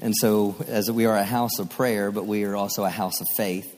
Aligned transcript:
And 0.00 0.14
so, 0.14 0.56
as 0.68 0.90
we 0.90 1.06
are 1.06 1.16
a 1.16 1.24
house 1.24 1.58
of 1.58 1.70
prayer, 1.70 2.10
but 2.10 2.26
we 2.26 2.44
are 2.44 2.54
also 2.54 2.84
a 2.84 2.90
house 2.90 3.20
of 3.20 3.26
faith 3.36 3.72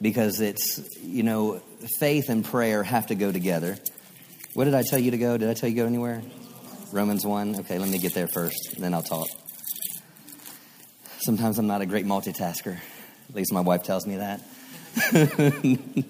because 0.00 0.40
it's, 0.40 0.80
you 1.02 1.24
know, 1.24 1.60
faith 1.98 2.28
and 2.28 2.44
prayer 2.44 2.82
have 2.82 3.08
to 3.08 3.16
go 3.16 3.32
together. 3.32 3.76
What 4.54 4.64
did 4.64 4.74
I 4.74 4.82
tell 4.82 5.00
you 5.00 5.10
to 5.10 5.18
go? 5.18 5.36
Did 5.36 5.48
I 5.48 5.54
tell 5.54 5.68
you 5.68 5.74
to 5.76 5.80
go 5.82 5.86
anywhere? 5.86 6.22
Romans 6.92 7.26
1. 7.26 7.60
Okay, 7.60 7.78
let 7.78 7.88
me 7.88 7.98
get 7.98 8.14
there 8.14 8.28
first, 8.28 8.76
then 8.78 8.94
I'll 8.94 9.02
talk. 9.02 9.26
Sometimes 11.20 11.58
I'm 11.58 11.66
not 11.66 11.80
a 11.80 11.86
great 11.86 12.06
multitasker. 12.06 12.76
At 13.28 13.34
least 13.34 13.52
my 13.52 13.60
wife 13.60 13.82
tells 13.82 14.06
me 14.06 14.16
that. 14.16 14.40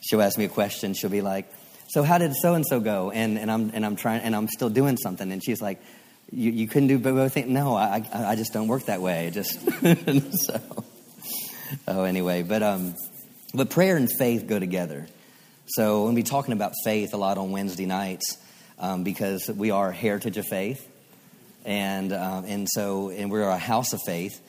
she'll 0.00 0.22
ask 0.22 0.38
me 0.38 0.44
a 0.44 0.48
question. 0.48 0.94
She'll 0.94 1.10
be 1.10 1.22
like, 1.22 1.50
"So 1.88 2.02
how 2.02 2.18
did 2.18 2.34
so 2.36 2.54
and 2.54 2.64
so 2.66 2.80
go?" 2.80 3.10
And 3.10 3.38
and 3.38 3.50
I'm 3.50 3.70
and 3.74 3.84
I'm 3.84 3.96
trying 3.96 4.20
and 4.20 4.36
I'm 4.36 4.48
still 4.48 4.68
doing 4.68 4.96
something. 4.96 5.32
And 5.32 5.42
she's 5.42 5.60
like, 5.60 5.80
"You, 6.30 6.50
you 6.50 6.68
couldn't 6.68 6.88
do 6.88 6.98
both 6.98 7.32
things." 7.34 7.48
No, 7.48 7.74
I, 7.74 8.04
I 8.12 8.36
just 8.36 8.52
don't 8.52 8.68
work 8.68 8.86
that 8.86 9.00
way. 9.00 9.30
Just 9.32 9.60
so. 10.46 10.84
Oh, 11.88 12.04
anyway, 12.04 12.42
but 12.42 12.62
um, 12.62 12.94
but 13.52 13.70
prayer 13.70 13.96
and 13.96 14.10
faith 14.18 14.46
go 14.46 14.58
together. 14.58 15.06
So 15.66 16.04
we'll 16.04 16.14
be 16.14 16.22
talking 16.22 16.52
about 16.52 16.72
faith 16.84 17.14
a 17.14 17.16
lot 17.16 17.38
on 17.38 17.50
Wednesday 17.50 17.86
nights 17.86 18.36
um, 18.78 19.02
because 19.02 19.48
we 19.48 19.70
are 19.70 19.90
heritage 19.90 20.36
of 20.36 20.46
faith, 20.46 20.86
and 21.64 22.12
um, 22.12 22.44
and 22.44 22.68
so 22.70 23.10
and 23.10 23.30
we're 23.30 23.48
a 23.48 23.58
house 23.58 23.92
of 23.92 24.00
faith 24.04 24.40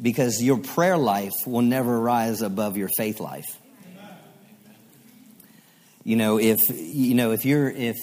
because 0.00 0.42
your 0.42 0.58
prayer 0.58 0.96
life 0.96 1.46
will 1.46 1.62
never 1.62 1.98
rise 1.98 2.42
above 2.42 2.76
your 2.76 2.88
faith 2.96 3.20
life. 3.20 3.58
You 6.04 6.16
know, 6.16 6.38
if 6.38 6.60
you 6.68 7.14
know 7.14 7.32
if 7.32 7.44
you're 7.44 7.68
if 7.68 7.96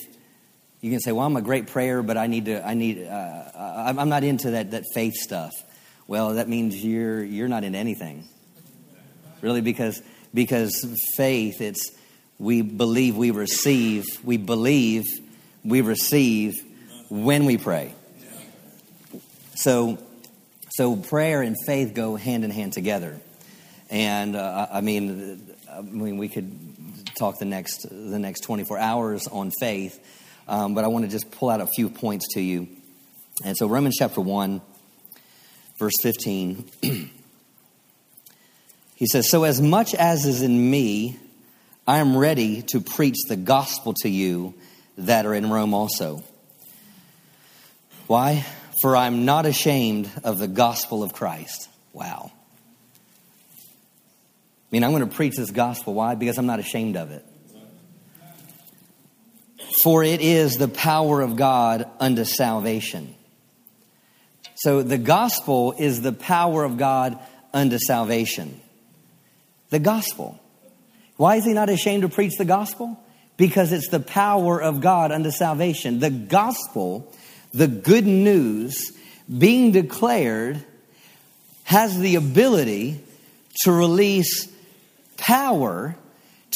you 0.82 0.92
can 0.92 1.00
say, 1.00 1.12
"Well, 1.12 1.26
I'm 1.26 1.36
a 1.36 1.42
great 1.42 1.68
prayer, 1.68 2.04
but 2.04 2.18
I 2.18 2.28
need 2.28 2.46
to 2.46 2.66
I 2.66 2.74
need 2.74 3.06
uh, 3.06 3.94
I'm 3.98 4.10
not 4.10 4.24
into 4.24 4.52
that 4.52 4.72
that 4.72 4.84
faith 4.94 5.16
stuff." 5.16 5.52
Well, 6.08 6.36
that 6.36 6.48
means 6.48 6.84
you're 6.84 7.24
you're 7.24 7.48
not 7.48 7.64
into 7.64 7.78
anything, 7.78 8.28
really, 9.42 9.62
because 9.62 10.02
because 10.34 10.86
faith 11.16 11.62
it's 11.62 11.92
we 12.40 12.62
believe 12.62 13.16
we 13.16 13.32
receive 13.32 14.06
we 14.24 14.38
believe 14.38 15.06
we 15.64 15.82
receive 15.82 16.56
when 17.10 17.46
we 17.46 17.58
pray. 17.58 17.94
So 19.56 19.98
so 20.70 20.96
prayer 20.96 21.42
and 21.42 21.56
faith 21.66 21.94
go 21.94 22.16
hand 22.16 22.46
in 22.46 22.52
hand 22.52 22.74
together. 22.74 23.20
And 23.90 24.36
uh, 24.36 24.68
I 24.72 24.82
mean, 24.82 25.56
I 25.72 25.82
mean, 25.82 26.18
we 26.18 26.30
could 26.30 27.16
talk 27.18 27.40
the 27.40 27.46
next 27.46 27.88
the 27.90 28.20
next 28.20 28.42
24 28.42 28.78
hours 28.78 29.28
on 29.28 29.52
faith, 29.60 30.00
um, 30.48 30.74
but 30.74 30.84
I 30.84 30.88
want 30.88 31.06
to 31.06 31.12
just 31.12 31.32
pull 31.32 31.50
out 31.50 31.62
a 31.62 31.68
few 31.68 31.90
points 31.90 32.34
to 32.34 32.42
you. 32.42 32.68
And 33.44 33.58
so 33.58 33.68
Romans 33.68 33.96
chapter 33.98 34.22
one, 34.22 34.62
verse 35.80 35.94
15. 36.02 36.70
he 38.96 39.06
says, 39.06 39.30
"So 39.30 39.44
as 39.44 39.62
much 39.62 39.94
as 39.94 40.26
is 40.26 40.42
in 40.42 40.72
me, 40.72 41.20
I 41.86 42.00
am 42.00 42.18
ready 42.18 42.62
to 42.64 42.82
preach 42.82 43.18
the 43.28 43.36
gospel 43.36 43.94
to 44.02 44.10
you 44.10 44.56
that 44.98 45.26
are 45.26 45.34
in 45.34 45.50
Rome 45.50 45.74
also." 45.74 46.24
Why? 48.08 48.46
For 48.82 48.96
I'm 48.96 49.26
not 49.26 49.46
ashamed 49.46 50.10
of 50.24 50.40
the 50.40 50.48
gospel 50.48 51.04
of 51.04 51.14
Christ. 51.14 51.68
Wow. 51.94 52.32
I 54.68 54.70
mean, 54.72 54.84
I'm 54.84 54.92
going 54.92 55.08
to 55.08 55.16
preach 55.16 55.36
this 55.36 55.52
gospel. 55.52 55.94
Why? 55.94 56.16
Because 56.16 56.38
I'm 56.38 56.46
not 56.46 56.60
ashamed 56.60 56.96
of 56.96 57.12
it. 57.12 57.26
For 59.84 60.04
it 60.04 60.22
is 60.22 60.56
the 60.56 60.68
power 60.68 61.22
of 61.22 61.36
God 61.36 61.88
unto 62.00 62.24
salvation. 62.24 63.14
So 64.56 64.82
the 64.82 64.98
gospel 64.98 65.74
is 65.78 66.02
the 66.02 66.14
power 66.14 66.64
of 66.64 66.78
God 66.78 67.20
unto 67.54 67.78
salvation. 67.78 68.60
The 69.70 69.80
gospel. 69.80 70.40
Why 71.18 71.36
is 71.36 71.46
he 71.46 71.54
not 71.54 71.70
ashamed 71.70 72.04
to 72.04 72.10
preach 72.10 72.38
the 72.38 72.46
gospel? 72.46 73.00
Because 73.38 73.72
it's 73.72 73.90
the 73.90 74.00
power 74.00 74.62
of 74.62 74.82
God 74.82 75.12
unto 75.12 75.30
salvation. 75.30 76.00
The 76.00 76.10
gospel 76.10 77.14
the 77.54 77.68
good 77.68 78.06
news 78.06 78.92
being 79.36 79.72
declared 79.72 80.64
has 81.64 81.98
the 81.98 82.16
ability 82.16 83.02
to 83.64 83.72
release 83.72 84.48
power 85.18 85.96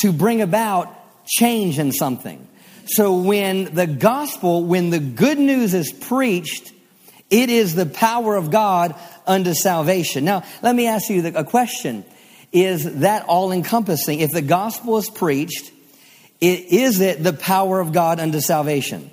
to 0.01 0.11
bring 0.11 0.41
about 0.41 0.95
change 1.25 1.79
in 1.79 1.91
something. 1.91 2.47
So 2.85 3.21
when 3.21 3.73
the 3.73 3.87
gospel, 3.87 4.65
when 4.65 4.89
the 4.89 4.99
good 4.99 5.39
news 5.39 5.73
is 5.73 5.91
preached, 5.91 6.71
it 7.29 7.49
is 7.49 7.75
the 7.75 7.85
power 7.85 8.35
of 8.35 8.51
God 8.51 8.95
unto 9.25 9.53
salvation. 9.53 10.25
Now, 10.25 10.43
let 10.61 10.75
me 10.75 10.87
ask 10.87 11.09
you 11.09 11.25
a 11.25 11.43
question. 11.43 12.03
Is 12.51 12.99
that 12.99 13.25
all 13.25 13.51
encompassing? 13.51 14.19
If 14.19 14.31
the 14.31 14.41
gospel 14.41 14.97
is 14.97 15.09
preached, 15.09 15.71
is 16.41 16.99
it 16.99 17.23
the 17.23 17.33
power 17.33 17.79
of 17.79 17.93
God 17.93 18.19
unto 18.19 18.41
salvation? 18.41 19.09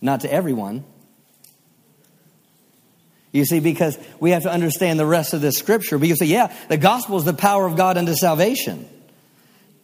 Not 0.00 0.20
to 0.20 0.32
everyone. 0.32 0.84
You 3.32 3.44
see, 3.44 3.60
because 3.60 3.98
we 4.20 4.30
have 4.30 4.44
to 4.44 4.50
understand 4.50 5.00
the 5.00 5.06
rest 5.06 5.34
of 5.34 5.40
this 5.40 5.58
scripture. 5.58 5.98
But 5.98 6.08
you 6.08 6.16
say, 6.16 6.26
yeah, 6.26 6.54
the 6.68 6.76
gospel 6.76 7.16
is 7.18 7.24
the 7.24 7.32
power 7.32 7.66
of 7.66 7.76
God 7.76 7.98
unto 7.98 8.14
salvation 8.14 8.88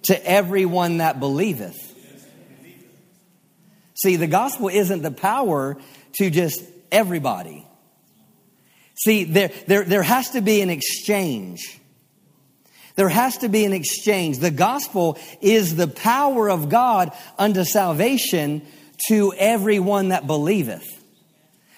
to 0.04 0.26
everyone 0.26 0.98
that 0.98 1.20
believeth. 1.20 1.76
See, 3.94 4.16
the 4.16 4.26
gospel 4.26 4.68
isn't 4.68 5.02
the 5.02 5.10
power 5.10 5.76
to 6.14 6.30
just 6.30 6.62
everybody. 6.90 7.66
See, 8.96 9.24
there, 9.24 9.50
there, 9.66 9.84
there 9.84 10.02
has 10.02 10.30
to 10.30 10.40
be 10.40 10.60
an 10.60 10.70
exchange. 10.70 11.80
There 12.96 13.08
has 13.08 13.38
to 13.38 13.48
be 13.48 13.64
an 13.64 13.72
exchange. 13.72 14.38
The 14.38 14.50
gospel 14.50 15.18
is 15.40 15.74
the 15.74 15.88
power 15.88 16.48
of 16.48 16.68
God 16.68 17.12
unto 17.38 17.64
salvation 17.64 18.62
to 19.08 19.32
everyone 19.36 20.08
that 20.08 20.26
believeth. 20.26 20.84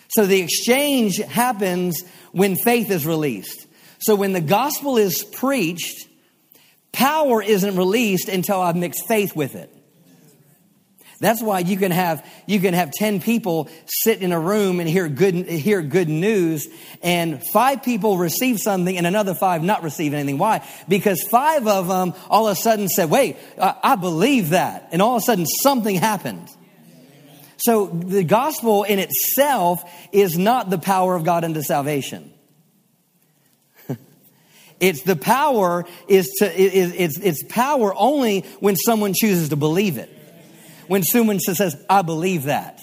So 0.09 0.27
the 0.27 0.41
exchange 0.41 1.17
happens 1.17 2.03
when 2.33 2.57
faith 2.57 2.91
is 2.91 3.07
released. 3.07 3.67
So 3.99 4.15
when 4.15 4.33
the 4.33 4.41
gospel 4.41 4.99
is 4.99 5.25
preached, 5.25 6.06
power 6.97 7.43
isn't 7.43 7.77
released 7.77 8.29
until 8.29 8.61
I've 8.61 8.75
mixed 8.75 9.07
faith 9.07 9.37
with 9.37 9.55
it. 9.55 9.71
That's 11.21 11.43
why 11.43 11.61
you 11.61 11.77
can 11.77 11.93
have 11.93 12.27
you 12.47 12.61
can 12.61 12.75
have 12.75 12.91
10 12.91 13.21
people 13.21 13.69
sit 13.87 14.23
in 14.23 14.33
a 14.33 14.41
room 14.41 14.81
and 14.81 14.89
hear 14.89 15.09
good 15.09 15.35
hear 15.49 15.81
good 15.81 16.09
news 16.09 16.69
and 17.03 17.43
five 17.53 17.83
people 17.83 18.19
receive 18.19 18.59
something 18.59 18.97
and 18.97 19.07
another 19.07 19.35
five 19.35 19.63
not 19.63 19.83
receive 19.83 20.13
anything. 20.13 20.37
Why? 20.37 20.67
Because 20.89 21.23
five 21.31 21.67
of 21.67 21.89
them 21.89 22.13
all 22.29 22.49
of 22.49 22.57
a 22.57 22.61
sudden 22.61 22.89
said, 22.89 23.09
"Wait, 23.09 23.37
I 23.59 23.97
believe 23.97 24.51
that." 24.51 24.89
And 24.93 25.01
all 25.01 25.17
of 25.17 25.23
a 25.23 25.25
sudden 25.25 25.47
something 25.63 25.97
happened. 25.97 26.49
So 27.59 27.87
the 27.87 28.25
gospel 28.25 28.83
in 28.83 28.99
itself 28.99 29.83
is 30.13 30.37
not 30.37 30.69
the 30.69 30.79
power 30.79 31.15
of 31.15 31.25
God 31.25 31.45
unto 31.45 31.63
salvation. 31.63 32.31
It's 34.81 35.03
the 35.03 35.17
power 35.17 35.85
is 36.09 36.27
to 36.39 36.47
it's 36.47 37.19
it's 37.19 37.43
power 37.49 37.95
only 37.97 38.41
when 38.61 38.77
someone 38.77 39.15
chooses 39.15 39.51
to 39.51 39.57
believe 39.57 39.97
it. 39.97 40.11
When 40.87 41.03
someone 41.03 41.41
says, 41.41 41.77
"I 41.89 42.03
believe 42.03 42.45
that." 42.45 42.83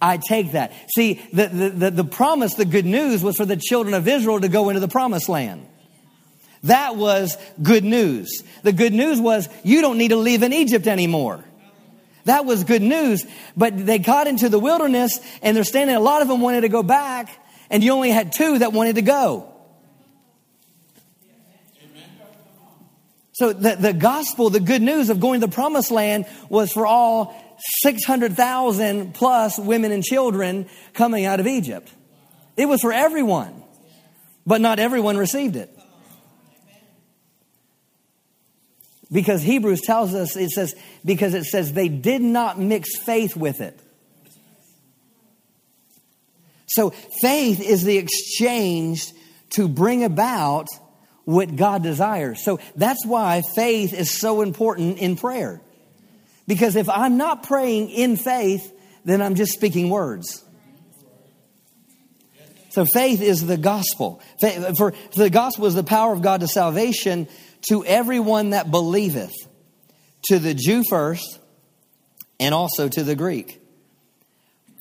I 0.00 0.16
take 0.18 0.52
that. 0.52 0.72
See, 0.94 1.14
the, 1.32 1.48
the, 1.48 1.70
the, 1.70 1.90
the 1.90 2.04
promise, 2.04 2.54
the 2.54 2.64
good 2.64 2.86
news 2.86 3.20
was 3.22 3.36
for 3.36 3.44
the 3.44 3.56
children 3.56 3.94
of 3.94 4.06
Israel 4.06 4.40
to 4.40 4.48
go 4.48 4.68
into 4.68 4.78
the 4.78 4.86
promised 4.86 5.28
land. 5.28 5.66
That 6.64 6.96
was 6.96 7.36
good 7.62 7.84
news. 7.84 8.42
The 8.62 8.72
good 8.72 8.92
news 8.92 9.20
was 9.20 9.48
you 9.64 9.80
don't 9.80 9.98
need 9.98 10.08
to 10.08 10.16
live 10.16 10.42
in 10.42 10.52
Egypt 10.52 10.86
anymore. 10.86 11.44
That 12.24 12.44
was 12.44 12.64
good 12.64 12.82
news. 12.82 13.26
But 13.56 13.86
they 13.86 13.98
got 13.98 14.26
into 14.26 14.48
the 14.48 14.58
wilderness 14.58 15.18
and 15.42 15.56
they're 15.56 15.64
standing, 15.64 15.96
a 15.96 16.00
lot 16.00 16.22
of 16.22 16.28
them 16.28 16.40
wanted 16.40 16.62
to 16.62 16.68
go 16.68 16.82
back, 16.82 17.30
and 17.70 17.82
you 17.82 17.92
only 17.92 18.10
had 18.10 18.32
two 18.32 18.58
that 18.58 18.72
wanted 18.72 18.96
to 18.96 19.02
go. 19.02 19.47
So 23.38 23.52
the, 23.52 23.76
the 23.76 23.92
gospel, 23.92 24.50
the 24.50 24.58
good 24.58 24.82
news 24.82 25.10
of 25.10 25.20
going 25.20 25.40
to 25.40 25.46
the 25.46 25.52
promised 25.52 25.92
land 25.92 26.26
was 26.48 26.72
for 26.72 26.88
all 26.88 27.36
600,000 27.82 29.14
plus 29.14 29.60
women 29.60 29.92
and 29.92 30.02
children 30.02 30.68
coming 30.92 31.24
out 31.24 31.38
of 31.38 31.46
Egypt. 31.46 31.88
It 32.56 32.66
was 32.66 32.80
for 32.80 32.92
everyone, 32.92 33.62
but 34.44 34.60
not 34.60 34.80
everyone 34.80 35.16
received 35.16 35.54
it. 35.54 35.70
Because 39.12 39.40
Hebrews 39.40 39.82
tells 39.82 40.14
us, 40.14 40.36
it 40.36 40.50
says, 40.50 40.74
because 41.04 41.34
it 41.34 41.44
says 41.44 41.72
they 41.72 41.88
did 41.88 42.22
not 42.22 42.58
mix 42.58 42.98
faith 42.98 43.36
with 43.36 43.60
it. 43.60 43.78
So 46.66 46.90
faith 46.90 47.60
is 47.60 47.84
the 47.84 47.98
exchange 47.98 49.12
to 49.50 49.68
bring 49.68 50.02
about 50.02 50.66
what 51.28 51.56
God 51.56 51.82
desires. 51.82 52.42
So 52.42 52.58
that's 52.74 53.04
why 53.04 53.42
faith 53.54 53.92
is 53.92 54.18
so 54.18 54.40
important 54.40 54.96
in 54.96 55.14
prayer. 55.14 55.60
Because 56.46 56.74
if 56.74 56.88
I'm 56.88 57.18
not 57.18 57.42
praying 57.42 57.90
in 57.90 58.16
faith, 58.16 58.72
then 59.04 59.20
I'm 59.20 59.34
just 59.34 59.52
speaking 59.52 59.90
words. 59.90 60.42
So 62.70 62.86
faith 62.86 63.20
is 63.20 63.46
the 63.46 63.58
gospel. 63.58 64.22
For, 64.78 64.94
the 65.16 65.28
gospel 65.28 65.66
is 65.66 65.74
the 65.74 65.84
power 65.84 66.14
of 66.14 66.22
God 66.22 66.40
to 66.40 66.48
salvation 66.48 67.28
to 67.68 67.84
everyone 67.84 68.50
that 68.50 68.70
believeth, 68.70 69.34
to 70.30 70.38
the 70.38 70.54
Jew 70.54 70.82
first, 70.88 71.40
and 72.40 72.54
also 72.54 72.88
to 72.88 73.02
the 73.02 73.14
Greek. 73.14 73.60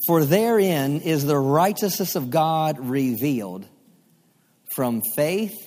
For 0.07 0.23
therein 0.23 1.01
is 1.01 1.25
the 1.25 1.38
righteousness 1.38 2.15
of 2.15 2.29
God 2.29 2.79
revealed 2.79 3.65
from 4.73 5.01
faith 5.13 5.66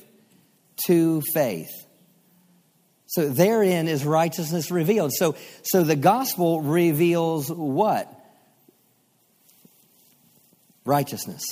to 0.87 1.23
faith. 1.33 1.71
So 3.07 3.29
therein 3.29 3.89
is 3.89 4.05
righteousness 4.05 4.71
revealed. 4.71 5.11
So, 5.13 5.35
so 5.63 5.83
the 5.83 5.97
gospel 5.97 6.61
reveals 6.61 7.51
what? 7.51 8.09
Righteousness. 10.85 11.43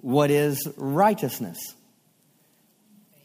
What 0.00 0.30
is 0.30 0.66
righteousness? 0.76 1.58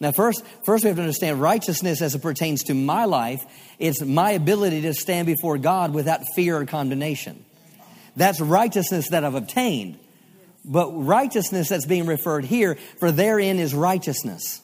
Now, 0.02 0.12
first, 0.12 0.44
first 0.66 0.84
we 0.84 0.90
have 0.90 0.98
to 0.98 1.02
understand 1.02 1.42
righteousness 1.42 2.02
as 2.02 2.16
it 2.16 2.22
pertains 2.22 2.64
to 2.64 2.74
my 2.74 3.06
life. 3.06 3.42
It's 3.80 4.02
my 4.02 4.32
ability 4.32 4.82
to 4.82 4.94
stand 4.94 5.28
before 5.28 5.58
God 5.58 5.94
without 5.94 6.22
fear 6.36 6.58
or 6.58 6.66
condemnation. 6.66 7.46
That's 8.16 8.40
righteousness 8.40 9.10
that 9.10 9.24
I've 9.24 9.36
obtained. 9.36 9.98
But 10.66 10.92
righteousness 10.92 11.70
that's 11.70 11.86
being 11.86 12.06
referred 12.06 12.46
here, 12.46 12.78
for 13.00 13.12
therein 13.12 13.60
is 13.60 13.74
righteousness. 13.74 14.62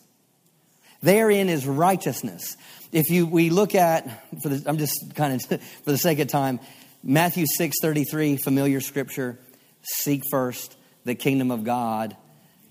Therein 1.02 1.50
is 1.50 1.66
righteousness. 1.66 2.58
If 2.92 3.10
you 3.10 3.26
we 3.28 3.50
look 3.50 3.76
at, 3.76 4.26
for 4.42 4.50
the, 4.50 4.70
I'm 4.70 4.78
just 4.78 5.16
kind 5.16 5.34
of 5.34 5.42
for 5.84 5.92
the 5.92 5.98
sake 5.98 6.20
of 6.20 6.28
time, 6.28 6.60
Matthew 7.04 7.46
six 7.48 7.76
thirty 7.82 8.04
three, 8.04 8.38
familiar 8.38 8.82
scripture. 8.82 9.40
Seek 9.82 10.24
first 10.32 10.76
the 11.04 11.16
kingdom 11.16 11.52
of 11.52 11.64
God. 11.64 12.18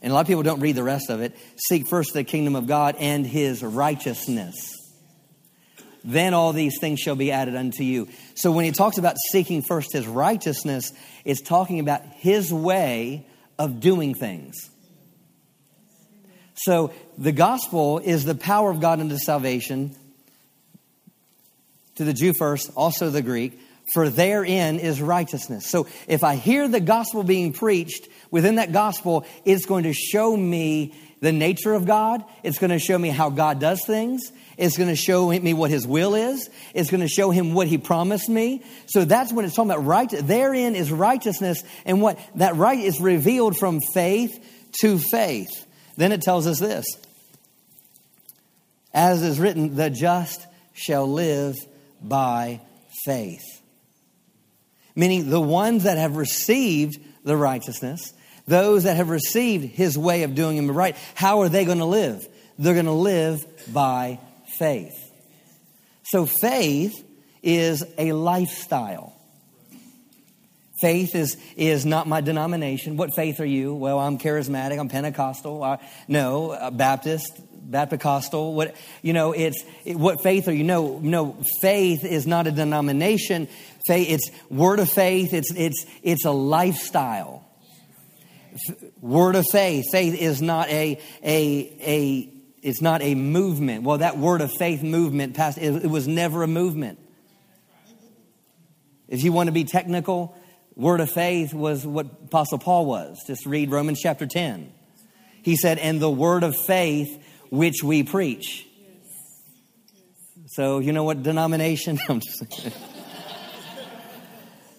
And 0.02 0.10
a 0.10 0.14
lot 0.14 0.20
of 0.20 0.26
people 0.26 0.42
don't 0.42 0.60
read 0.60 0.76
the 0.76 0.82
rest 0.82 1.08
of 1.08 1.22
it. 1.22 1.36
Seek 1.56 1.88
first 1.88 2.12
the 2.12 2.24
kingdom 2.24 2.56
of 2.56 2.66
God 2.66 2.96
and 2.98 3.26
his 3.26 3.62
righteousness. 3.62 4.83
Then 6.04 6.34
all 6.34 6.52
these 6.52 6.78
things 6.78 7.00
shall 7.00 7.16
be 7.16 7.32
added 7.32 7.56
unto 7.56 7.82
you. 7.82 8.08
So 8.34 8.52
when 8.52 8.66
he 8.66 8.72
talks 8.72 8.98
about 8.98 9.16
seeking 9.32 9.62
first 9.62 9.92
his 9.92 10.06
righteousness, 10.06 10.92
it's 11.24 11.40
talking 11.40 11.80
about 11.80 12.02
his 12.16 12.52
way 12.52 13.26
of 13.58 13.80
doing 13.80 14.14
things. 14.14 14.54
So 16.54 16.92
the 17.16 17.32
gospel 17.32 17.98
is 17.98 18.24
the 18.24 18.34
power 18.34 18.70
of 18.70 18.80
God 18.80 19.00
unto 19.00 19.16
salvation 19.16 19.96
to 21.96 22.04
the 22.04 22.12
Jew 22.12 22.32
first, 22.38 22.70
also 22.76 23.10
the 23.10 23.22
Greek 23.22 23.58
for 23.92 24.08
therein 24.08 24.78
is 24.78 25.00
righteousness. 25.00 25.68
So 25.68 25.86
if 26.06 26.24
I 26.24 26.36
hear 26.36 26.68
the 26.68 26.80
gospel 26.80 27.22
being 27.22 27.52
preached, 27.52 28.08
within 28.30 28.56
that 28.56 28.72
gospel, 28.72 29.26
it's 29.44 29.66
going 29.66 29.84
to 29.84 29.92
show 29.92 30.34
me 30.36 30.94
the 31.20 31.32
nature 31.32 31.74
of 31.74 31.86
God. 31.86 32.24
It's 32.42 32.58
going 32.58 32.70
to 32.70 32.78
show 32.78 32.98
me 32.98 33.08
how 33.08 33.30
God 33.30 33.60
does 33.60 33.84
things. 33.86 34.22
It's 34.56 34.76
going 34.76 34.88
to 34.88 34.96
show 34.96 35.28
me 35.28 35.54
what 35.54 35.70
his 35.70 35.86
will 35.86 36.14
is. 36.14 36.48
It's 36.74 36.90
going 36.90 37.00
to 37.00 37.08
show 37.08 37.30
him 37.30 37.54
what 37.54 37.66
he 37.66 37.78
promised 37.78 38.28
me. 38.28 38.62
So 38.86 39.04
that's 39.04 39.32
when 39.32 39.44
it's 39.44 39.54
talking 39.54 39.70
about 39.70 39.84
right. 39.84 40.08
Therein 40.10 40.76
is 40.76 40.92
righteousness. 40.92 41.62
And 41.84 42.00
what 42.00 42.18
that 42.36 42.56
right 42.56 42.78
is 42.78 43.00
revealed 43.00 43.56
from 43.56 43.80
faith 43.92 44.32
to 44.80 44.98
faith. 44.98 45.66
Then 45.96 46.12
it 46.12 46.22
tells 46.22 46.46
us 46.46 46.58
this. 46.58 46.86
As 48.92 49.22
is 49.22 49.40
written, 49.40 49.74
the 49.74 49.90
just 49.90 50.46
shall 50.72 51.10
live 51.10 51.56
by 52.00 52.60
faith 53.04 53.54
meaning 54.94 55.30
the 55.30 55.40
ones 55.40 55.84
that 55.84 55.98
have 55.98 56.16
received 56.16 56.98
the 57.24 57.36
righteousness, 57.36 58.12
those 58.46 58.84
that 58.84 58.96
have 58.96 59.08
received 59.08 59.64
his 59.64 59.96
way 59.96 60.22
of 60.22 60.34
doing 60.34 60.56
him 60.56 60.70
right, 60.70 60.96
how 61.14 61.40
are 61.40 61.48
they 61.48 61.64
going 61.64 61.78
to 61.78 61.84
live? 61.84 62.26
They're 62.58 62.74
going 62.74 62.86
to 62.86 62.92
live 62.92 63.44
by 63.72 64.20
faith. 64.58 64.94
So 66.04 66.26
faith 66.26 66.92
is 67.42 67.84
a 67.98 68.12
lifestyle. 68.12 69.12
Faith 70.80 71.14
is, 71.14 71.36
is 71.56 71.86
not 71.86 72.06
my 72.06 72.20
denomination. 72.20 72.96
What 72.96 73.10
faith 73.14 73.40
are 73.40 73.46
you? 73.46 73.74
Well, 73.74 73.98
I'm 73.98 74.18
charismatic. 74.18 74.78
I'm 74.78 74.88
Pentecostal. 74.88 75.62
I, 75.62 75.78
no, 76.08 76.50
uh, 76.50 76.70
Baptist, 76.70 77.40
Baptist-costal. 77.52 78.54
What 78.54 78.74
you 79.00 79.12
know? 79.12 79.32
It's 79.32 79.64
it, 79.86 79.96
what 79.96 80.22
faith 80.22 80.48
are 80.48 80.52
you? 80.52 80.64
No, 80.64 80.98
no. 80.98 81.38
Faith 81.60 82.04
is 82.04 82.26
not 82.26 82.46
a 82.46 82.52
denomination. 82.52 83.48
Faith, 83.86 84.10
it's 84.10 84.30
word 84.50 84.80
of 84.80 84.90
faith. 84.90 85.32
It's, 85.32 85.52
it's, 85.54 85.86
it's 86.02 86.24
a 86.24 86.32
lifestyle. 86.32 87.43
Word 89.00 89.36
of 89.36 89.44
faith. 89.50 89.86
Faith 89.90 90.14
is 90.14 90.40
not 90.40 90.68
a, 90.68 91.00
a, 91.22 91.76
a, 91.80 92.32
it's 92.62 92.80
not 92.80 93.02
a 93.02 93.14
movement. 93.14 93.84
Well, 93.84 93.98
that 93.98 94.18
word 94.18 94.40
of 94.40 94.50
faith 94.52 94.82
movement 94.82 95.34
passed, 95.34 95.58
it, 95.58 95.84
it 95.84 95.90
was 95.90 96.06
never 96.08 96.42
a 96.42 96.46
movement. 96.46 96.98
If 99.08 99.22
you 99.22 99.32
want 99.32 99.48
to 99.48 99.52
be 99.52 99.64
technical, 99.64 100.36
word 100.76 101.00
of 101.00 101.10
faith 101.10 101.52
was 101.52 101.86
what 101.86 102.06
Apostle 102.06 102.58
Paul 102.58 102.86
was. 102.86 103.22
Just 103.26 103.44
read 103.46 103.70
Romans 103.70 104.00
chapter 104.00 104.26
10. 104.26 104.72
He 105.42 105.56
said, 105.56 105.78
and 105.78 106.00
the 106.00 106.10
word 106.10 106.42
of 106.42 106.56
faith 106.56 107.22
which 107.50 107.82
we 107.84 108.02
preach. 108.02 108.66
So, 110.46 110.78
you 110.78 110.92
know 110.92 111.04
what 111.04 111.22
denomination? 111.22 111.98
I'm 112.08 112.20
just 112.20 112.44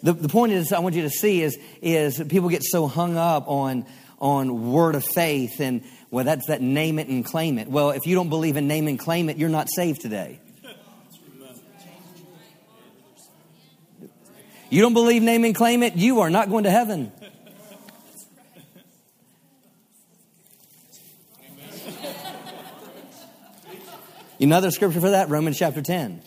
the, 0.05 0.13
the 0.13 0.29
point 0.29 0.53
is, 0.53 0.71
I 0.71 0.79
want 0.79 0.93
you 0.93 1.01
to 1.01 1.09
see 1.09 1.41
is, 1.41 1.57
is 1.81 2.21
people 2.29 2.49
get 2.49 2.63
so 2.63 2.85
hung 2.85 3.17
up 3.17 3.47
on, 3.47 3.87
on 4.19 4.71
word 4.71 4.93
of 4.93 5.03
faith 5.03 5.59
and, 5.59 5.83
well, 6.11 6.23
that's 6.23 6.45
that 6.45 6.61
name 6.61 6.99
it 6.99 7.07
and 7.07 7.25
claim 7.25 7.57
it. 7.57 7.67
Well, 7.67 7.89
if 7.89 8.05
you 8.05 8.13
don't 8.13 8.29
believe 8.29 8.55
in 8.55 8.67
name 8.67 8.87
and 8.87 8.99
claim 8.99 9.29
it, 9.29 9.37
you're 9.37 9.49
not 9.49 9.67
saved 9.75 10.01
today. 10.01 10.39
You 14.69 14.81
don't 14.81 14.93
believe 14.93 15.23
name 15.23 15.43
and 15.43 15.55
claim 15.55 15.81
it, 15.81 15.95
you 15.95 16.19
are 16.19 16.29
not 16.29 16.51
going 16.51 16.65
to 16.65 16.71
heaven. 16.71 17.11
Another 24.39 24.69
scripture 24.69 25.01
for 25.01 25.09
that, 25.09 25.29
Romans 25.29 25.57
chapter 25.57 25.81
10. 25.81 26.21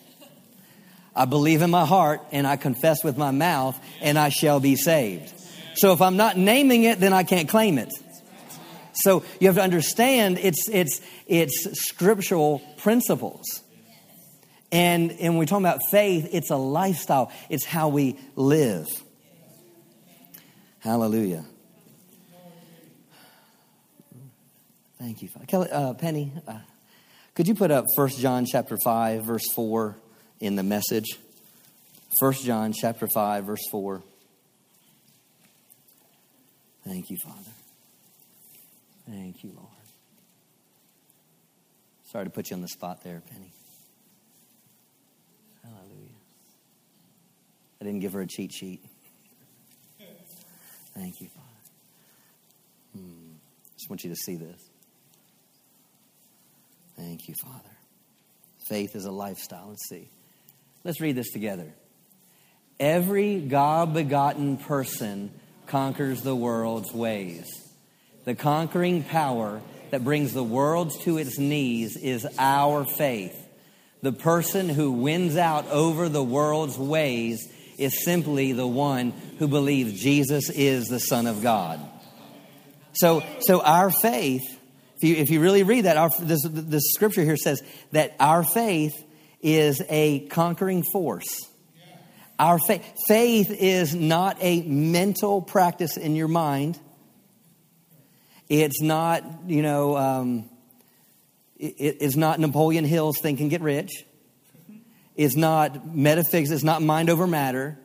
I 1.18 1.24
believe 1.24 1.62
in 1.62 1.70
my 1.70 1.84
heart 1.84 2.22
and 2.30 2.46
I 2.46 2.54
confess 2.54 3.02
with 3.02 3.18
my 3.18 3.32
mouth 3.32 3.76
and 4.00 4.16
I 4.16 4.28
shall 4.28 4.60
be 4.60 4.76
saved. 4.76 5.34
So 5.74 5.92
if 5.92 6.00
I'm 6.00 6.16
not 6.16 6.36
naming 6.36 6.84
it, 6.84 7.00
then 7.00 7.12
I 7.12 7.24
can't 7.24 7.48
claim 7.48 7.76
it. 7.76 7.92
So 8.94 9.24
you 9.40 9.48
have 9.48 9.56
to 9.56 9.62
understand 9.62 10.38
it's, 10.38 10.68
it's, 10.68 11.00
it's 11.26 11.80
scriptural 11.86 12.60
principles. 12.76 13.42
And, 14.70 15.10
and 15.10 15.20
when 15.30 15.38
we're 15.38 15.46
talking 15.46 15.66
about 15.66 15.80
faith, 15.90 16.28
it's 16.30 16.50
a 16.50 16.56
lifestyle. 16.56 17.32
It's 17.48 17.64
how 17.64 17.88
we 17.88 18.16
live. 18.36 18.86
Hallelujah. 20.78 21.44
Thank 25.00 25.22
you, 25.22 25.28
Kelly, 25.48 25.68
uh, 25.70 25.94
Penny. 25.94 26.32
Uh, 26.46 26.60
could 27.34 27.48
you 27.48 27.56
put 27.56 27.72
up 27.72 27.86
1 27.96 28.08
John 28.10 28.46
chapter 28.46 28.76
5, 28.84 29.24
verse 29.24 29.46
4? 29.52 29.96
In 30.40 30.56
the 30.56 30.62
message. 30.62 31.18
1 32.20 32.32
John 32.34 32.72
chapter 32.72 33.06
5 33.12 33.44
verse 33.44 33.62
4. 33.70 34.02
Thank 36.84 37.10
you, 37.10 37.16
Father. 37.22 37.50
Thank 39.08 39.44
you, 39.44 39.52
Lord. 39.54 39.68
Sorry 42.10 42.24
to 42.24 42.30
put 42.30 42.50
you 42.50 42.56
on 42.56 42.62
the 42.62 42.68
spot 42.68 43.04
there, 43.04 43.22
Penny. 43.30 43.52
Hallelujah. 45.62 46.16
I 47.80 47.84
didn't 47.84 48.00
give 48.00 48.14
her 48.14 48.22
a 48.22 48.26
cheat 48.26 48.52
sheet. 48.52 48.80
Thank 50.94 51.20
you, 51.20 51.28
Father. 51.28 51.46
Hmm. 52.96 53.32
Just 53.76 53.90
want 53.90 54.02
you 54.02 54.10
to 54.10 54.16
see 54.16 54.36
this. 54.36 54.60
Thank 56.96 57.28
you, 57.28 57.34
Father. 57.42 57.76
Faith 58.66 58.96
is 58.96 59.04
a 59.04 59.12
lifestyle. 59.12 59.68
Let's 59.68 59.88
see. 59.88 60.08
Let's 60.88 61.02
read 61.02 61.16
this 61.16 61.32
together. 61.32 61.70
Every 62.80 63.40
God 63.40 63.92
begotten 63.92 64.56
person 64.56 65.30
conquers 65.66 66.22
the 66.22 66.34
world's 66.34 66.94
ways. 66.94 67.46
The 68.24 68.34
conquering 68.34 69.04
power 69.04 69.60
that 69.90 70.02
brings 70.02 70.32
the 70.32 70.42
world 70.42 70.98
to 71.02 71.18
its 71.18 71.38
knees 71.38 71.98
is 71.98 72.26
our 72.38 72.86
faith. 72.86 73.36
The 74.00 74.12
person 74.12 74.70
who 74.70 74.92
wins 74.92 75.36
out 75.36 75.68
over 75.68 76.08
the 76.08 76.24
world's 76.24 76.78
ways 76.78 77.46
is 77.76 78.02
simply 78.02 78.52
the 78.52 78.66
one 78.66 79.10
who 79.38 79.46
believes 79.46 80.00
Jesus 80.00 80.48
is 80.48 80.86
the 80.86 81.00
Son 81.00 81.26
of 81.26 81.42
God. 81.42 81.80
So, 82.94 83.22
so 83.40 83.60
our 83.60 83.90
faith, 83.90 84.58
if 84.96 85.06
you, 85.06 85.16
if 85.16 85.28
you 85.28 85.42
really 85.42 85.64
read 85.64 85.84
that, 85.84 85.98
our, 85.98 86.08
this, 86.18 86.40
this 86.48 86.92
scripture 86.94 87.24
here 87.24 87.36
says 87.36 87.62
that 87.92 88.16
our 88.18 88.42
faith 88.42 88.94
is 89.40 89.82
a 89.88 90.26
conquering 90.28 90.82
force. 90.92 91.48
Our 92.38 92.58
faith, 92.58 92.84
faith 93.08 93.50
is 93.50 93.94
not 93.94 94.36
a 94.40 94.62
mental 94.62 95.42
practice 95.42 95.96
in 95.96 96.14
your 96.14 96.28
mind. 96.28 96.78
It's 98.48 98.80
not, 98.80 99.24
you 99.46 99.62
know, 99.62 99.96
um, 99.96 100.50
it, 101.58 101.96
it's 102.00 102.16
not 102.16 102.38
Napoleon 102.38 102.84
Hill's 102.84 103.18
Think 103.18 103.40
and 103.40 103.50
Get 103.50 103.60
Rich. 103.60 104.04
It's 105.16 105.34
not 105.34 105.92
metaphysics. 105.94 106.50
It's 106.50 106.62
not 106.62 106.80
mind 106.80 107.10
over 107.10 107.26
matter. 107.26 107.76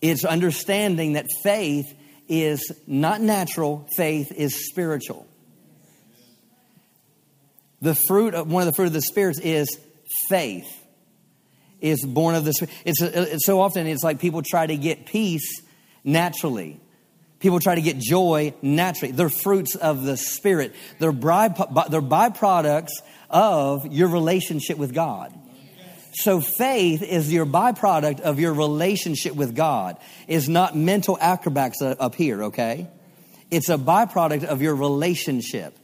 It's 0.00 0.24
understanding 0.24 1.14
that 1.14 1.26
faith 1.42 1.86
is 2.28 2.72
not 2.86 3.20
natural, 3.20 3.88
faith 3.96 4.30
is 4.32 4.68
spiritual. 4.68 5.26
The 7.82 7.96
fruit 8.06 8.34
of 8.34 8.50
one 8.50 8.62
of 8.62 8.66
the 8.66 8.72
fruit 8.72 8.86
of 8.86 8.92
the 8.92 9.02
spirits 9.02 9.40
is 9.40 9.68
faith. 10.28 10.80
Is 11.80 12.02
born 12.06 12.34
of 12.34 12.46
the 12.46 12.68
it's, 12.86 13.02
it's 13.02 13.44
so 13.44 13.60
often 13.60 13.86
it's 13.86 14.02
like 14.02 14.18
people 14.18 14.40
try 14.42 14.66
to 14.66 14.76
get 14.76 15.04
peace 15.04 15.60
naturally. 16.02 16.80
People 17.40 17.60
try 17.60 17.74
to 17.74 17.82
get 17.82 17.98
joy 17.98 18.54
naturally. 18.62 19.12
They're 19.12 19.28
fruits 19.28 19.74
of 19.74 20.02
the 20.04 20.16
Spirit. 20.16 20.74
They're, 20.98 21.12
by, 21.12 21.48
they're 21.90 22.00
byproducts 22.00 22.92
of 23.28 23.92
your 23.92 24.08
relationship 24.08 24.78
with 24.78 24.94
God. 24.94 25.34
So 26.14 26.40
faith 26.40 27.02
is 27.02 27.30
your 27.30 27.44
byproduct 27.44 28.20
of 28.20 28.40
your 28.40 28.54
relationship 28.54 29.34
with 29.34 29.54
God. 29.54 29.98
Is 30.26 30.48
not 30.48 30.74
mental 30.74 31.18
acrobats 31.20 31.82
up 31.82 32.14
here, 32.14 32.44
okay? 32.44 32.88
It's 33.50 33.68
a 33.68 33.76
byproduct 33.76 34.44
of 34.44 34.62
your 34.62 34.74
relationship. 34.74 35.76